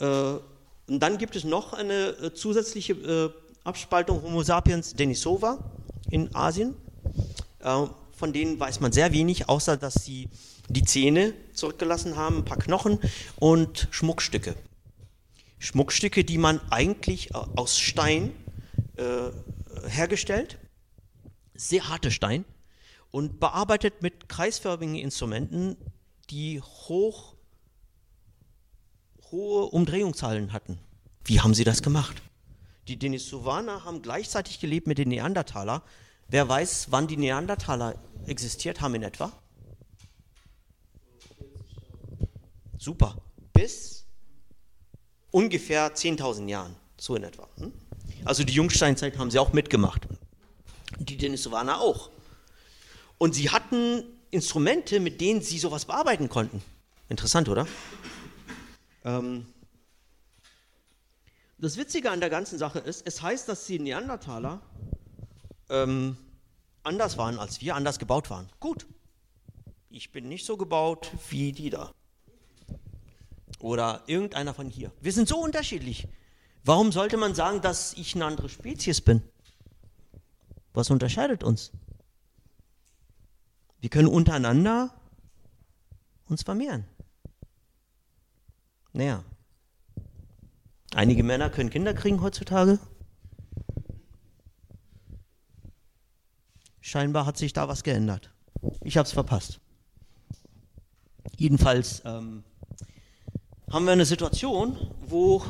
Äh, 0.00 0.04
und 0.06 1.00
dann 1.00 1.16
gibt 1.16 1.36
es 1.36 1.44
noch 1.44 1.72
eine 1.74 2.08
äh, 2.08 2.34
zusätzliche 2.34 2.92
äh, 2.92 3.30
Abspaltung 3.62 4.20
Homo 4.20 4.42
sapiens 4.42 4.94
denisova 4.94 5.58
in 6.10 6.34
Asien. 6.34 6.74
Von 8.24 8.32
denen 8.32 8.58
weiß 8.58 8.80
man 8.80 8.90
sehr 8.90 9.12
wenig, 9.12 9.50
außer 9.50 9.76
dass 9.76 10.02
sie 10.02 10.30
die 10.70 10.82
Zähne 10.82 11.34
zurückgelassen 11.52 12.16
haben, 12.16 12.38
ein 12.38 12.44
paar 12.46 12.56
Knochen 12.56 12.98
und 13.36 13.86
Schmuckstücke. 13.90 14.56
Schmuckstücke, 15.58 16.24
die 16.24 16.38
man 16.38 16.58
eigentlich 16.70 17.32
äh, 17.32 17.34
aus 17.34 17.78
Stein 17.78 18.32
äh, 18.96 19.30
hergestellt, 19.90 20.56
sehr 21.52 21.90
harte 21.90 22.10
Stein 22.10 22.46
und 23.10 23.40
bearbeitet 23.40 24.00
mit 24.00 24.26
kreisförmigen 24.30 24.94
Instrumenten, 24.94 25.76
die 26.30 26.62
hoch, 26.62 27.34
hohe 29.32 29.66
Umdrehungszahlen 29.66 30.54
hatten. 30.54 30.78
Wie 31.26 31.42
haben 31.42 31.52
sie 31.52 31.64
das 31.64 31.82
gemacht? 31.82 32.22
Die 32.88 32.98
Denisovaner 32.98 33.84
haben 33.84 34.00
gleichzeitig 34.00 34.60
gelebt 34.60 34.86
mit 34.86 34.96
den 34.96 35.10
Neandertaler. 35.10 35.82
Wer 36.28 36.48
weiß, 36.48 36.88
wann 36.90 37.06
die 37.06 37.16
Neandertaler 37.16 37.94
existiert 38.26 38.80
haben 38.80 38.94
in 38.94 39.02
etwa? 39.02 39.32
Super. 42.78 43.16
Bis 43.52 44.04
ungefähr 45.30 45.94
10.000 45.94 46.48
Jahren, 46.48 46.76
so 46.98 47.16
in 47.16 47.24
etwa. 47.24 47.48
Hm? 47.56 47.72
Also 48.24 48.44
die 48.44 48.52
Jungsteinzeit 48.52 49.18
haben 49.18 49.30
sie 49.30 49.38
auch 49.38 49.52
mitgemacht. 49.52 50.06
Die 50.98 51.16
Denisovaner 51.16 51.80
auch. 51.80 52.10
Und 53.18 53.34
sie 53.34 53.50
hatten 53.50 54.04
Instrumente, 54.30 55.00
mit 55.00 55.20
denen 55.20 55.42
sie 55.42 55.58
sowas 55.58 55.84
bearbeiten 55.84 56.28
konnten. 56.28 56.62
Interessant, 57.08 57.48
oder? 57.48 57.66
Ähm, 59.04 59.46
das 61.58 61.76
Witzige 61.76 62.10
an 62.10 62.20
der 62.20 62.30
ganzen 62.30 62.58
Sache 62.58 62.80
ist, 62.80 63.06
es 63.06 63.22
heißt, 63.22 63.48
dass 63.48 63.66
die 63.66 63.78
Neandertaler 63.78 64.60
ähm, 65.74 66.16
anders 66.82 67.18
waren 67.18 67.38
als 67.38 67.60
wir, 67.60 67.74
anders 67.74 67.98
gebaut 67.98 68.30
waren. 68.30 68.48
Gut. 68.60 68.86
Ich 69.90 70.12
bin 70.12 70.28
nicht 70.28 70.44
so 70.44 70.56
gebaut 70.56 71.10
wie 71.30 71.52
die 71.52 71.70
da. 71.70 71.92
Oder 73.60 74.02
irgendeiner 74.06 74.54
von 74.54 74.68
hier. 74.68 74.92
Wir 75.00 75.12
sind 75.12 75.28
so 75.28 75.38
unterschiedlich. 75.38 76.08
Warum 76.64 76.92
sollte 76.92 77.16
man 77.16 77.34
sagen, 77.34 77.60
dass 77.60 77.94
ich 77.94 78.14
eine 78.14 78.24
andere 78.24 78.48
Spezies 78.48 79.00
bin? 79.00 79.22
Was 80.72 80.90
unterscheidet 80.90 81.44
uns? 81.44 81.70
Wir 83.80 83.90
können 83.90 84.08
untereinander 84.08 84.94
uns 86.26 86.42
vermehren. 86.42 86.84
Naja, 88.92 89.24
Einige 90.94 91.24
Männer 91.24 91.50
können 91.50 91.70
Kinder 91.70 91.92
kriegen 91.92 92.22
heutzutage. 92.22 92.78
Scheinbar 96.86 97.24
hat 97.24 97.38
sich 97.38 97.54
da 97.54 97.66
was 97.66 97.82
geändert. 97.82 98.30
Ich 98.82 98.98
habe 98.98 99.06
es 99.06 99.12
verpasst. 99.12 99.58
Jedenfalls 101.34 102.02
ähm, 102.04 102.44
haben 103.70 103.86
wir 103.86 103.92
eine 103.92 104.04
Situation, 104.04 104.76
wo 105.00 105.42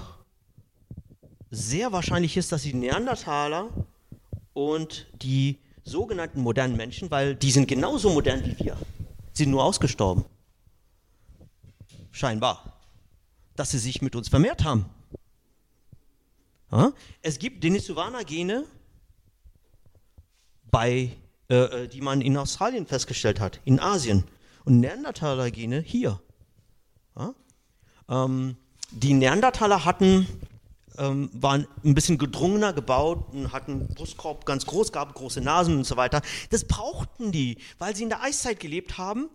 sehr 1.50 1.90
wahrscheinlich 1.90 2.36
ist, 2.36 2.52
dass 2.52 2.62
die 2.62 2.72
Neandertaler 2.72 3.68
und 4.52 5.08
die 5.22 5.58
sogenannten 5.82 6.40
modernen 6.40 6.76
Menschen, 6.76 7.10
weil 7.10 7.34
die 7.34 7.50
sind 7.50 7.66
genauso 7.66 8.10
modern 8.10 8.44
wie 8.46 8.56
wir, 8.64 8.78
sind 9.32 9.50
nur 9.50 9.64
ausgestorben. 9.64 10.24
Scheinbar. 12.12 12.80
Dass 13.56 13.72
sie 13.72 13.80
sich 13.80 14.02
mit 14.02 14.14
uns 14.14 14.28
vermehrt 14.28 14.62
haben. 14.62 14.86
Es 17.22 17.40
gibt 17.40 17.64
Denisovaner-Gene, 17.64 18.66
äh, 20.72 21.23
äh, 21.48 21.88
die 21.88 22.00
man 22.00 22.20
in 22.20 22.36
Australien 22.36 22.86
festgestellt 22.86 23.40
hat, 23.40 23.60
in 23.64 23.80
Asien. 23.80 24.24
Und 24.64 24.80
Neandertaler-Gene 24.80 25.80
hier. 25.80 26.20
Ja? 27.16 27.34
Ähm, 28.08 28.56
die 28.90 29.12
Neandertaler 29.12 29.84
hatten, 29.84 30.26
ähm, 30.96 31.30
waren 31.34 31.66
ein 31.84 31.94
bisschen 31.94 32.18
gedrungener 32.18 32.72
gebaut 32.72 33.26
und 33.32 33.52
hatten 33.52 33.88
Brustkorb 33.88 34.46
ganz 34.46 34.64
groß, 34.66 34.92
gab 34.92 35.14
große 35.14 35.40
Nasen 35.40 35.76
und 35.76 35.84
so 35.84 35.96
weiter. 35.96 36.22
Das 36.50 36.64
brauchten 36.64 37.32
die, 37.32 37.58
weil 37.78 37.94
sie 37.94 38.04
in 38.04 38.08
der 38.08 38.22
Eiszeit 38.22 38.60
gelebt 38.60 38.96
haben, 38.96 39.28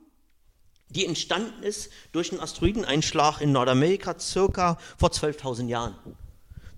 die 0.89 1.05
entstanden 1.05 1.61
ist 1.61 1.91
durch 2.11 2.31
einen 2.31 2.41
Asteroideneinschlag 2.41 3.41
in 3.41 3.51
Nordamerika 3.51 4.17
circa 4.19 4.77
vor 4.97 5.09
12.000 5.09 5.67
Jahren. 5.67 5.95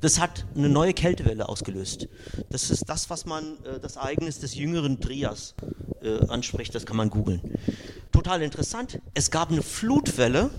Das 0.01 0.19
hat 0.19 0.47
eine 0.55 0.67
neue 0.67 0.93
Kältewelle 0.93 1.47
ausgelöst. 1.47 2.09
Das 2.49 2.71
ist 2.71 2.89
das, 2.89 3.09
was 3.11 3.25
man, 3.25 3.63
äh, 3.63 3.79
das 3.79 3.95
Ereignis 3.95 4.39
des 4.39 4.55
jüngeren 4.55 4.99
Trias 4.99 5.55
äh, 6.01 6.25
anspricht, 6.27 6.73
das 6.73 6.85
kann 6.87 6.97
man 6.97 7.11
googeln. 7.11 7.41
Total 8.11 8.41
interessant, 8.41 8.99
es 9.13 9.29
gab 9.29 9.51
eine 9.51 9.61
Flutwelle, 9.61 10.49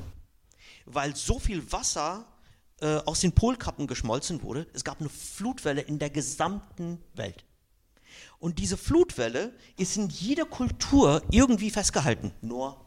weil 0.86 1.16
so 1.16 1.40
viel 1.40 1.70
Wasser 1.72 2.24
äh, 2.80 2.98
aus 3.04 3.20
den 3.20 3.32
Polkappen 3.32 3.88
geschmolzen 3.88 4.42
wurde. 4.42 4.68
Es 4.74 4.84
gab 4.84 5.00
eine 5.00 5.08
Flutwelle 5.08 5.82
in 5.82 5.98
der 5.98 6.10
gesamten 6.10 6.98
Welt. 7.14 7.44
Und 8.38 8.58
diese 8.58 8.76
Flutwelle 8.76 9.52
ist 9.76 9.96
in 9.96 10.08
jeder 10.08 10.44
Kultur 10.44 11.22
irgendwie 11.30 11.70
festgehalten. 11.70 12.32
Noah, 12.42 12.80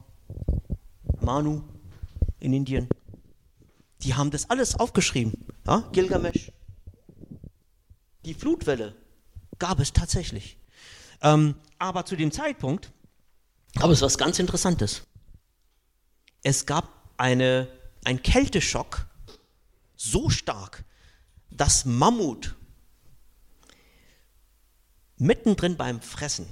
Manu 1.20 1.64
in 2.40 2.54
Indien, 2.54 2.88
die 4.06 4.14
haben 4.14 4.30
das 4.32 4.50
alles 4.50 4.76
aufgeschrieben. 4.76 5.34
Ja? 5.66 5.80
Gilgamesch. 5.92 6.52
Die 8.24 8.36
Flutwelle 8.36 8.96
gab 9.58 9.80
es 9.80 9.94
tatsächlich. 9.94 10.58
Ähm, 11.22 11.56
aber 11.80 12.06
zu 12.06 12.16
dem 12.16 12.32
Zeitpunkt 12.32 12.92
gab 13.76 13.90
es 13.90 14.02
was 14.02 14.18
ganz 14.18 14.38
Interessantes. 14.40 15.02
Es 16.44 16.66
gab 16.66 16.88
eine, 17.18 17.68
einen 18.04 18.22
Kälteschock 18.22 19.08
so 19.96 20.30
stark, 20.30 20.84
dass 21.50 21.86
Mammut 21.86 22.56
mittendrin 25.18 25.78
beim 25.78 26.02
Fressen 26.02 26.48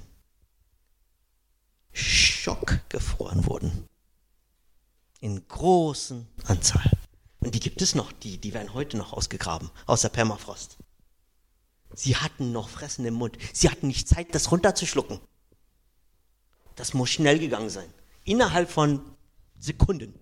schockgefroren 1.92 3.46
wurden. 3.46 3.86
In 5.20 5.46
großen 5.46 6.26
Anzahl. 6.46 6.90
Und 7.44 7.54
die 7.54 7.60
gibt 7.60 7.82
es 7.82 7.94
noch, 7.94 8.10
die, 8.10 8.38
die 8.38 8.54
werden 8.54 8.72
heute 8.72 8.96
noch 8.96 9.12
ausgegraben, 9.12 9.70
aus 9.84 10.00
der 10.00 10.08
Permafrost. 10.08 10.78
Sie 11.94 12.16
hatten 12.16 12.52
noch 12.52 12.70
Fressen 12.70 13.04
im 13.04 13.14
Mund. 13.14 13.36
Sie 13.52 13.68
hatten 13.68 13.86
nicht 13.86 14.08
Zeit, 14.08 14.34
das 14.34 14.50
runterzuschlucken. 14.50 15.20
Das 16.74 16.94
muss 16.94 17.10
schnell 17.10 17.38
gegangen 17.38 17.68
sein. 17.68 17.92
Innerhalb 18.24 18.70
von 18.70 19.02
Sekunden. 19.60 20.14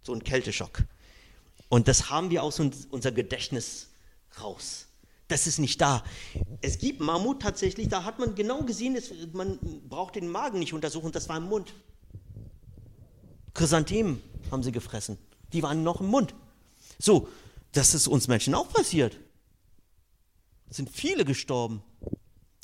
So 0.00 0.14
ein 0.14 0.22
Kälteschock. 0.22 0.84
Und 1.68 1.88
das 1.88 2.08
haben 2.08 2.30
wir 2.30 2.44
aus 2.44 2.60
unser 2.60 3.10
Gedächtnis 3.10 3.88
raus. 4.40 4.86
Das 5.26 5.48
ist 5.48 5.58
nicht 5.58 5.80
da. 5.80 6.04
Es 6.62 6.78
gibt 6.78 7.00
Mammut 7.00 7.42
tatsächlich, 7.42 7.88
da 7.88 8.04
hat 8.04 8.20
man 8.20 8.36
genau 8.36 8.62
gesehen, 8.62 8.96
man 9.32 9.58
braucht 9.88 10.14
den 10.14 10.28
Magen 10.28 10.60
nicht 10.60 10.72
untersuchen, 10.72 11.10
das 11.10 11.28
war 11.28 11.36
im 11.36 11.48
Mund. 11.48 11.74
Chrysanthemen 13.54 14.22
haben 14.52 14.62
sie 14.62 14.72
gefressen. 14.72 15.18
Die 15.52 15.62
waren 15.62 15.82
noch 15.82 16.00
im 16.00 16.08
Mund. 16.08 16.34
So, 16.98 17.28
das 17.72 17.94
ist 17.94 18.08
uns 18.08 18.28
Menschen 18.28 18.54
auch 18.54 18.72
passiert. 18.72 19.18
Es 20.68 20.76
sind 20.76 20.90
viele 20.90 21.24
gestorben. 21.24 21.82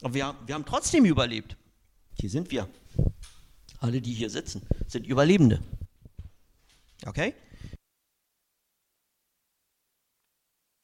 Aber 0.02 0.14
wir, 0.14 0.34
wir 0.46 0.54
haben 0.54 0.66
trotzdem 0.66 1.04
überlebt. 1.04 1.56
Hier 2.20 2.30
sind 2.30 2.50
wir. 2.50 2.68
Alle, 3.78 4.00
die 4.00 4.12
hier 4.12 4.30
sitzen, 4.30 4.62
sind 4.86 5.06
Überlebende. 5.06 5.62
Okay? 7.06 7.34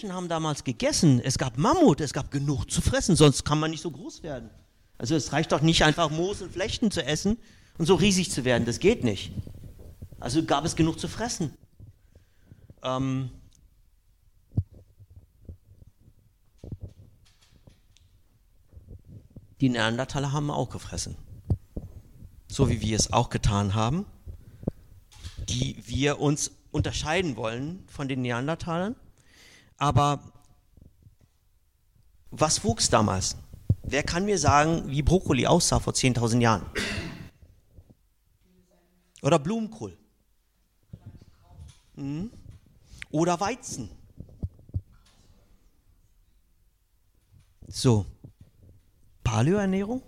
Menschen 0.02 0.16
haben 0.16 0.28
damals 0.28 0.64
gegessen. 0.64 1.20
Es 1.20 1.36
gab 1.36 1.58
Mammut, 1.58 2.00
es 2.00 2.12
gab 2.12 2.30
genug 2.30 2.70
zu 2.70 2.80
fressen, 2.80 3.16
sonst 3.16 3.44
kann 3.44 3.60
man 3.60 3.70
nicht 3.70 3.82
so 3.82 3.90
groß 3.90 4.22
werden. 4.22 4.50
Also 4.96 5.14
es 5.14 5.32
reicht 5.32 5.52
doch 5.52 5.60
nicht 5.60 5.84
einfach 5.84 6.10
Moos 6.10 6.42
und 6.42 6.52
Flechten 6.52 6.90
zu 6.90 7.04
essen 7.04 7.38
und 7.78 7.86
so 7.86 7.94
riesig 7.94 8.30
zu 8.30 8.44
werden. 8.44 8.64
Das 8.64 8.80
geht 8.80 9.04
nicht. 9.04 9.32
Also 10.18 10.44
gab 10.44 10.64
es 10.64 10.76
genug 10.76 10.98
zu 10.98 11.08
fressen. 11.08 11.54
Ähm, 12.82 13.30
die 19.60 19.68
Neandertaler 19.68 20.32
haben 20.32 20.50
auch 20.50 20.70
gefressen. 20.70 21.16
So 22.48 22.68
wie 22.68 22.80
wir 22.80 22.96
es 22.96 23.12
auch 23.12 23.30
getan 23.30 23.74
haben, 23.74 24.06
die 25.48 25.76
wir 25.86 26.20
uns 26.20 26.52
unterscheiden 26.72 27.36
wollen 27.36 27.84
von 27.88 28.08
den 28.08 28.22
Neandertalern. 28.22 28.96
Aber 29.76 30.20
was 32.30 32.64
wuchs 32.64 32.90
damals? 32.90 33.36
Wer 33.82 34.02
kann 34.02 34.24
mir 34.24 34.38
sagen, 34.38 34.88
wie 34.88 35.02
Brokkoli 35.02 35.46
aussah 35.46 35.80
vor 35.80 35.92
10.000 35.92 36.40
Jahren? 36.40 36.66
Oder 39.22 39.38
Blumenkohl? 39.38 39.96
Mhm 41.96 42.30
oder 43.10 43.40
Weizen. 43.40 43.90
So, 47.68 48.06
Paleoernährung? 49.22 50.02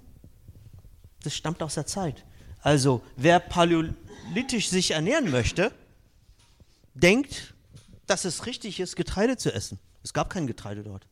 Das 1.22 1.34
stammt 1.34 1.62
aus 1.62 1.74
der 1.74 1.86
Zeit. 1.86 2.24
Also, 2.60 3.02
wer 3.16 3.38
paläolithisch 3.38 4.68
sich 4.68 4.92
ernähren 4.92 5.30
möchte, 5.30 5.72
denkt, 6.94 7.54
dass 8.06 8.24
es 8.24 8.46
richtig 8.46 8.80
ist, 8.80 8.96
Getreide 8.96 9.36
zu 9.36 9.52
essen. 9.52 9.78
Es 10.02 10.12
gab 10.12 10.30
kein 10.30 10.46
Getreide 10.46 10.82
dort. 10.82 11.06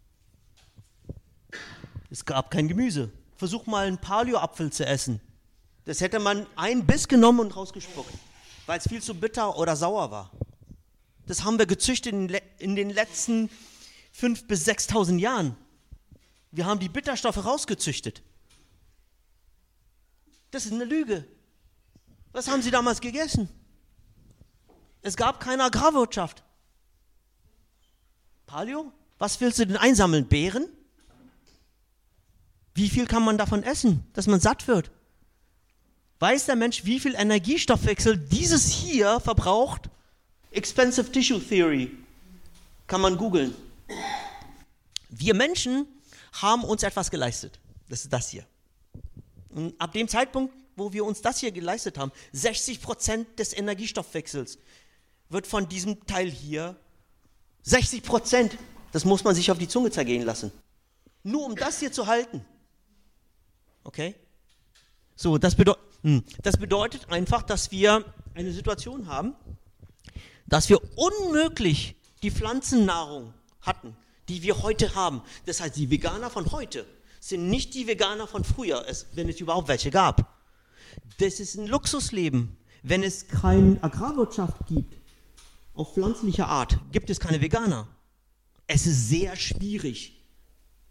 Es 2.10 2.24
gab 2.24 2.50
kein 2.50 2.66
Gemüse. 2.66 3.10
Versuch 3.36 3.66
mal 3.66 3.86
einen 3.86 3.98
Paleo-Apfel 3.98 4.72
zu 4.72 4.84
essen. 4.84 5.20
Das 5.84 6.00
hätte 6.00 6.18
man 6.18 6.46
einen 6.56 6.84
Biss 6.84 7.08
genommen 7.08 7.40
und 7.40 7.56
rausgespuckt, 7.56 8.12
weil 8.66 8.78
es 8.78 8.88
viel 8.88 9.00
zu 9.00 9.14
bitter 9.14 9.56
oder 9.56 9.76
sauer 9.76 10.10
war. 10.10 10.30
Das 11.30 11.44
haben 11.44 11.60
wir 11.60 11.66
gezüchtet 11.66 12.12
in, 12.58 12.74
den 12.74 12.90
letzten 12.90 13.50
5.000 14.20 14.46
bis 14.48 14.66
6.000 14.66 15.18
Jahren. 15.20 15.56
Wir 16.50 16.66
haben 16.66 16.80
die 16.80 16.88
Bitterstoffe 16.88 17.44
rausgezüchtet. 17.44 18.20
Das 20.50 20.66
ist 20.66 20.72
eine 20.72 20.82
Lüge. 20.82 21.24
Was 22.32 22.48
haben 22.48 22.62
sie 22.62 22.72
damals 22.72 23.00
gegessen? 23.00 23.48
Es 25.02 25.16
gab 25.16 25.38
keine 25.38 25.62
Agrarwirtschaft. 25.62 26.42
Palio? 28.46 28.92
Was 29.18 29.40
willst 29.40 29.60
du 29.60 29.68
denn 29.68 29.76
einsammeln? 29.76 30.26
Beeren? 30.26 30.66
Wie 32.74 32.88
viel 32.88 33.06
kann 33.06 33.22
man 33.22 33.38
davon 33.38 33.62
essen, 33.62 34.04
dass 34.14 34.26
man 34.26 34.40
satt 34.40 34.66
wird? 34.66 34.90
Weiß 36.18 36.46
der 36.46 36.56
Mensch, 36.56 36.84
wie 36.86 36.98
viel 36.98 37.14
Energiestoffwechsel 37.14 38.18
dieses 38.18 38.66
hier 38.66 39.20
verbraucht? 39.20 39.90
Expensive 40.50 41.10
Tissue 41.10 41.40
Theory. 41.40 41.96
Kann 42.86 43.00
man 43.00 43.16
googeln. 43.16 43.54
Wir 45.08 45.34
Menschen 45.34 45.86
haben 46.32 46.64
uns 46.64 46.82
etwas 46.82 47.10
geleistet. 47.10 47.58
Das 47.88 48.02
ist 48.02 48.12
das 48.12 48.30
hier. 48.30 48.44
Und 49.50 49.80
ab 49.80 49.92
dem 49.92 50.08
Zeitpunkt, 50.08 50.54
wo 50.76 50.92
wir 50.92 51.04
uns 51.04 51.20
das 51.20 51.40
hier 51.40 51.52
geleistet 51.52 51.98
haben, 51.98 52.12
60 52.32 52.80
Prozent 52.80 53.38
des 53.38 53.56
Energiestoffwechsels 53.56 54.58
wird 55.28 55.46
von 55.46 55.68
diesem 55.68 56.04
Teil 56.06 56.30
hier 56.30 56.76
60 57.62 58.02
Prozent. 58.02 58.58
Das 58.92 59.04
muss 59.04 59.22
man 59.24 59.34
sich 59.34 59.50
auf 59.50 59.58
die 59.58 59.68
Zunge 59.68 59.90
zergehen 59.90 60.24
lassen. 60.24 60.52
Nur 61.22 61.44
um 61.44 61.54
das 61.54 61.80
hier 61.80 61.92
zu 61.92 62.06
halten. 62.06 62.44
Okay? 63.84 64.14
So, 65.14 65.38
das, 65.38 65.54
bedeu 65.54 65.74
hm, 66.02 66.24
das 66.42 66.56
bedeutet 66.56 67.10
einfach, 67.10 67.42
dass 67.42 67.70
wir 67.70 68.04
eine 68.34 68.52
Situation 68.52 69.06
haben, 69.06 69.34
dass 70.50 70.68
wir 70.68 70.80
unmöglich 70.98 71.96
die 72.22 72.30
Pflanzennahrung 72.30 73.32
hatten, 73.62 73.96
die 74.28 74.42
wir 74.42 74.62
heute 74.62 74.94
haben. 74.94 75.22
Das 75.46 75.60
heißt, 75.60 75.76
die 75.76 75.90
Veganer 75.90 76.28
von 76.28 76.52
heute 76.52 76.84
sind 77.20 77.48
nicht 77.48 77.74
die 77.74 77.86
Veganer 77.86 78.26
von 78.26 78.44
früher, 78.44 78.84
wenn 79.14 79.28
es 79.28 79.40
überhaupt 79.40 79.68
welche 79.68 79.90
gab. 79.90 80.38
Das 81.18 81.40
ist 81.40 81.56
ein 81.56 81.66
Luxusleben. 81.66 82.56
Wenn 82.82 83.02
es 83.02 83.28
keine 83.28 83.82
Agrarwirtschaft 83.82 84.66
gibt, 84.66 84.96
auf 85.74 85.94
pflanzlicher 85.94 86.48
Art, 86.48 86.78
gibt 86.92 87.10
es 87.10 87.20
keine 87.20 87.40
Veganer. 87.40 87.86
Es 88.66 88.86
ist 88.86 89.08
sehr 89.08 89.36
schwierig, 89.36 90.24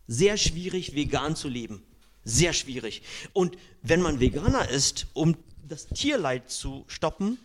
sehr 0.07 0.37
schwierig, 0.37 0.95
vegan 0.95 1.35
zu 1.35 1.47
leben. 1.47 1.83
Sehr 2.23 2.53
schwierig. 2.53 3.01
Und 3.33 3.57
wenn 3.81 4.01
man 4.01 4.19
Veganer 4.19 4.69
ist, 4.69 5.07
um 5.13 5.35
das 5.67 5.87
Tierleid 5.87 6.49
zu 6.49 6.85
stoppen, 6.87 7.39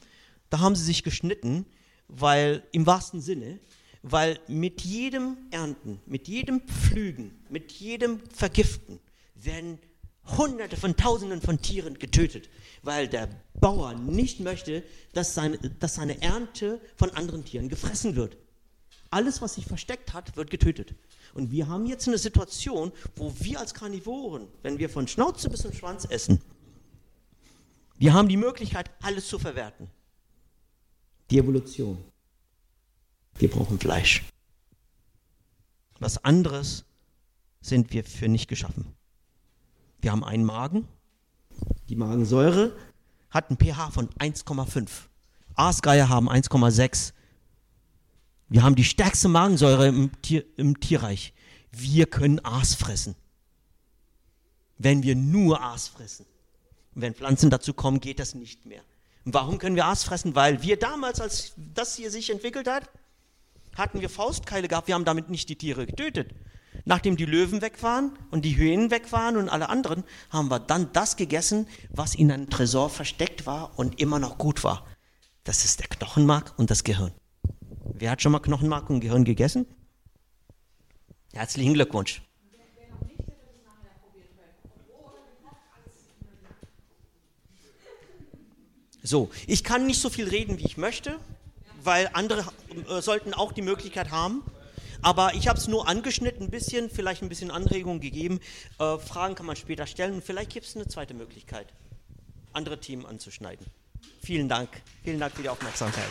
da 0.51 0.61
haben 0.61 0.77
sie 0.77 0.85
sich 0.85 1.03
geschnitten, 1.03 1.67
weil 2.09 2.63
im 2.73 2.87
wahrsten 2.87 3.21
Sinne, 3.21 3.59
weil 4.03 4.39
mit 4.49 4.83
jedem 4.83 5.37
Ernten, 5.51 6.01
mit 6.07 6.29
jedem 6.29 6.61
Pflügen, 6.61 7.33
mit 7.49 7.73
jedem 7.73 8.21
Vergiften 8.31 9.01
werden 9.35 9.79
Hunderte 10.27 10.77
von 10.77 10.97
Tausenden 10.97 11.41
von 11.43 11.61
Tieren 11.61 11.99
getötet, 11.99 12.49
weil 12.83 13.09
der 13.09 13.29
Bauer 13.55 13.95
nicht 13.95 14.41
möchte, 14.41 14.83
dass 15.13 15.35
seine, 15.35 15.59
dass 15.59 15.97
seine 15.97 16.21
Ernte 16.23 16.81
von 16.97 17.11
anderen 17.11 17.45
Tieren 17.45 17.69
gefressen 17.69 18.17
wird. 18.17 18.37
Alles, 19.11 19.43
was 19.43 19.55
sich 19.55 19.67
versteckt 19.67 20.13
hat, 20.13 20.37
wird 20.37 20.51
getötet. 20.51 20.95
Und 21.35 21.51
wir 21.51 21.69
haben 21.69 21.87
jetzt 21.87 22.09
eine 22.09 22.19
Situation, 22.19 22.91
wo 23.17 23.33
wir 23.39 23.61
als 23.61 23.75
Karnivoren, 23.75 24.49
wenn 24.63 24.79
wir 24.79 24.89
von 24.89 25.07
Schnauze 25.07 25.51
bis 25.51 25.61
zum 25.61 25.73
Schwanz 25.73 26.07
essen, 26.09 26.41
wir 27.97 28.13
haben 28.13 28.29
die 28.29 28.37
Möglichkeit, 28.37 28.91
alles 29.03 29.29
zu 29.29 29.39
verwerten. 29.39 29.89
Die 31.31 31.39
Evolution. 31.39 31.99
Wir 33.37 33.51
brauchen 33.51 33.79
Fleisch. 33.79 34.23
Was 35.99 36.23
anderes 36.25 36.85
sind 37.61 37.93
wir 37.93 38.05
für 38.05 38.29
nicht 38.29 38.49
geschaffen. 38.49 38.95
Wir 40.01 40.13
haben 40.13 40.25
einen 40.25 40.45
Magen. 40.45 40.87
Die 41.89 41.97
Magensäure 41.97 42.77
hat 43.31 43.51
ein 43.51 43.57
pH 43.57 43.91
von 43.91 44.09
1,5. 44.11 44.89
Aasgeier 45.55 46.09
haben 46.09 46.29
1,6. 46.29 47.13
Wir 48.49 48.63
haben 48.63 48.75
die 48.75 48.85
stärkste 48.85 49.29
Magensäure 49.29 49.89
im, 49.89 50.11
Tier, 50.21 50.45
im 50.57 50.79
Tierreich. 50.79 51.33
Wir 51.71 52.07
können 52.07 52.45
Aas 52.45 52.75
fressen. 52.75 53.17
Wenn 54.77 55.03
wir 55.03 55.17
nur 55.17 55.63
Aas 55.63 55.89
fressen. 55.89 56.27
Und 56.95 57.03
wenn 57.03 57.15
Pflanzen 57.15 57.51
dazu 57.51 57.73
kommen, 57.73 58.01
geht 58.01 58.19
das 58.19 58.35
nicht 58.35 58.67
mehr. 58.67 58.83
Warum 59.25 59.59
können 59.59 59.77
wir 59.77 59.87
Aas 59.87 60.05
fressen? 60.05 60.35
Weil 60.35 60.63
wir 60.63 60.79
damals, 60.79 61.21
als 61.21 61.55
das 61.57 61.97
hier 61.97 62.11
sich 62.11 62.31
entwickelt 62.31 62.69
hat, 62.69 62.91
hatten 63.75 64.01
wir 64.01 64.11
Faustkeile 64.11 64.69
gehabt, 64.69 64.89
wir 64.89 64.95
haben 64.95 65.05
damit 65.05 65.31
nicht 65.31 65.49
die 65.49 65.57
Tiere 65.57 65.87
getötet. 65.87 66.35
Nachdem 66.85 67.17
die 67.17 67.25
Löwen 67.25 67.63
weg 67.63 67.83
waren 67.83 68.19
und 68.31 68.45
die 68.45 68.57
Hyänen 68.57 68.91
weg 68.91 69.11
waren 69.13 69.37
und 69.37 69.49
alle 69.49 69.69
anderen, 69.69 70.05
haben 70.29 70.51
wir 70.51 70.59
dann 70.59 70.93
das 70.93 71.17
gegessen, 71.17 71.67
was 71.91 72.15
in 72.15 72.31
einem 72.31 72.51
Tresor 72.51 72.91
versteckt 72.91 73.47
war 73.47 73.79
und 73.79 74.01
immer 74.01 74.19
noch 74.19 74.37
gut 74.37 74.63
war. 74.65 74.87
Das 75.45 75.65
ist 75.65 75.81
der 75.81 75.89
Knochenmark 75.89 76.53
und 76.59 76.71
das 76.71 76.85
Gehirn. 76.85 77.13
Wer 77.85 78.11
hat 78.11 78.23
schon 78.23 78.33
mal 78.33 78.41
Knochenmark 78.41 78.91
und 78.91 79.01
Gehirn 79.01 79.25
gegessen? 79.25 79.67
Herzlichen 81.33 81.75
Glückwunsch. 81.75 82.23
So, 89.05 89.31
ich 89.47 89.63
kann 89.63 89.87
nicht 89.87 90.01
so 90.01 90.11
viel 90.11 90.29
reden, 90.29 90.59
wie 90.59 90.65
ich 90.65 90.77
möchte 90.77 91.21
weil 91.85 92.09
andere 92.13 92.45
äh, 92.89 93.01
sollten 93.01 93.35
auch 93.35 93.53
die 93.53 93.63
Möglichkeit 93.63 94.11
haben. 94.11 94.43
Aber 95.03 95.35
ich 95.35 95.49
habe 95.49 95.59
es 95.59 95.69
nur 95.69 95.87
angeschnitten, 95.87 96.47
ein 96.47 96.51
bisschen, 96.51 96.89
vielleicht 96.89 97.23
ein 97.23 97.29
bisschen 97.29 97.51
Anregungen 97.51 98.01
gegeben. 98.01 98.41
Äh, 98.79 98.99
Fragen 98.99 99.35
kann 99.35 99.47
man 99.47 99.57
später 99.57 99.87
stellen 99.87 100.23
vielleicht 100.23 100.51
gibt 100.51 100.67
es 100.67 100.77
eine 100.77 100.89
zweite 100.89 101.15
Möglichkeit, 101.15 101.67
andere 102.53 102.81
Themen 102.81 103.05
anzuschneiden. 103.05 103.67
Vielen 104.23 104.49
Dank. 104.49 104.69
Vielen 105.03 105.21
Dank 105.21 105.35
für 105.35 105.43
die 105.43 105.49
Aufmerksamkeit. 105.49 106.11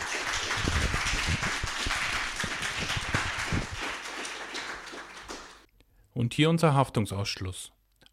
Und 6.12 6.34
hier 6.34 6.48
unser 6.48 6.74
Haftungsausschluss. 6.74 7.72